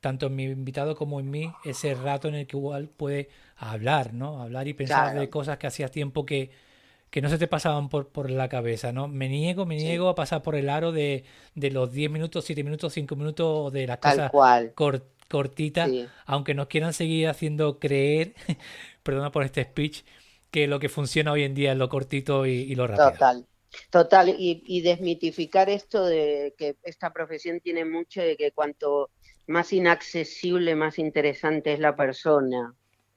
[0.00, 4.14] tanto en mi invitado como en mí, ese rato en el que igual puede hablar,
[4.14, 4.40] ¿no?
[4.42, 6.50] Hablar y pensar de cosas que hacías tiempo que,
[7.10, 9.08] que no se te pasaban por, por la cabeza, ¿no?
[9.08, 12.62] Me niego, me niego a pasar por el aro de, de los 10 minutos, 7
[12.64, 14.30] minutos, 5 minutos de las cosas
[15.28, 15.90] cortitas,
[16.24, 18.34] aunque nos quieran seguir haciendo creer,
[19.02, 20.02] perdona por este speech,
[20.50, 23.10] que lo que funciona hoy en día es lo cortito y, lo rápido.
[23.12, 23.46] Total.
[23.90, 29.10] Total, y, y desmitificar esto de que esta profesión tiene mucho de que cuanto
[29.46, 32.74] más inaccesible, más interesante es la persona.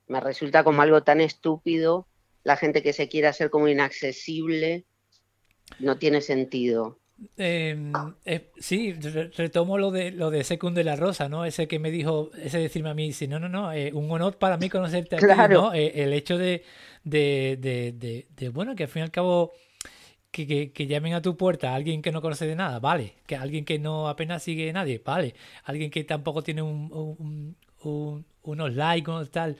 [0.07, 2.07] Me resulta como algo tan estúpido
[2.43, 4.85] la gente que se quiere hacer como inaccesible.
[5.79, 6.99] No tiene sentido.
[7.37, 7.93] Em,
[8.25, 11.45] eh, sí, retomo lo de lo de Secund de la Rosa, ¿no?
[11.45, 14.37] Ese que me dijo, ese decirme a mí, si no, no, no, eh, un honor
[14.37, 15.73] para mí conocerte a ti, ¿no?
[15.73, 16.63] Eh, el hecho de
[17.03, 19.53] de, de, de, bueno, que al fin y al cabo
[20.31, 23.15] que, que, llamen a tu puerta a alguien que no conoce de nada, vale.
[23.25, 25.35] Que alguien que no apenas sigue a nadie, vale.
[25.65, 29.57] Alguien que tampoco tiene un, unos likes, unos tal,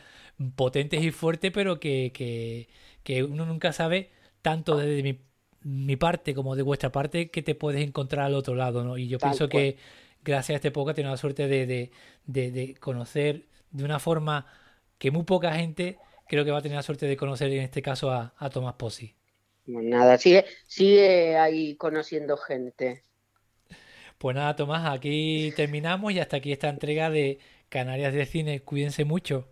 [0.56, 2.12] potentes y fuertes, pero que,
[3.04, 4.10] que, uno nunca sabe,
[4.42, 5.20] tanto desde mi,
[5.64, 8.98] mi, parte como de vuestra parte, que te puedes encontrar al otro lado, ¿no?
[8.98, 9.78] Y yo pienso que
[10.24, 14.48] gracias a este podcast tengo la suerte de, de, de, conocer de una forma
[14.98, 15.98] que muy poca gente
[16.28, 18.76] creo que va a tener la suerte de conocer en este caso a, a Tomás
[18.76, 19.16] Posi.
[19.66, 23.04] Nada, sigue, sigue ahí conociendo gente.
[24.18, 27.40] Pues nada, Tomás, aquí terminamos y hasta aquí esta entrega de
[27.72, 28.60] Canarias de Cine.
[28.60, 29.48] Cuídense mucho.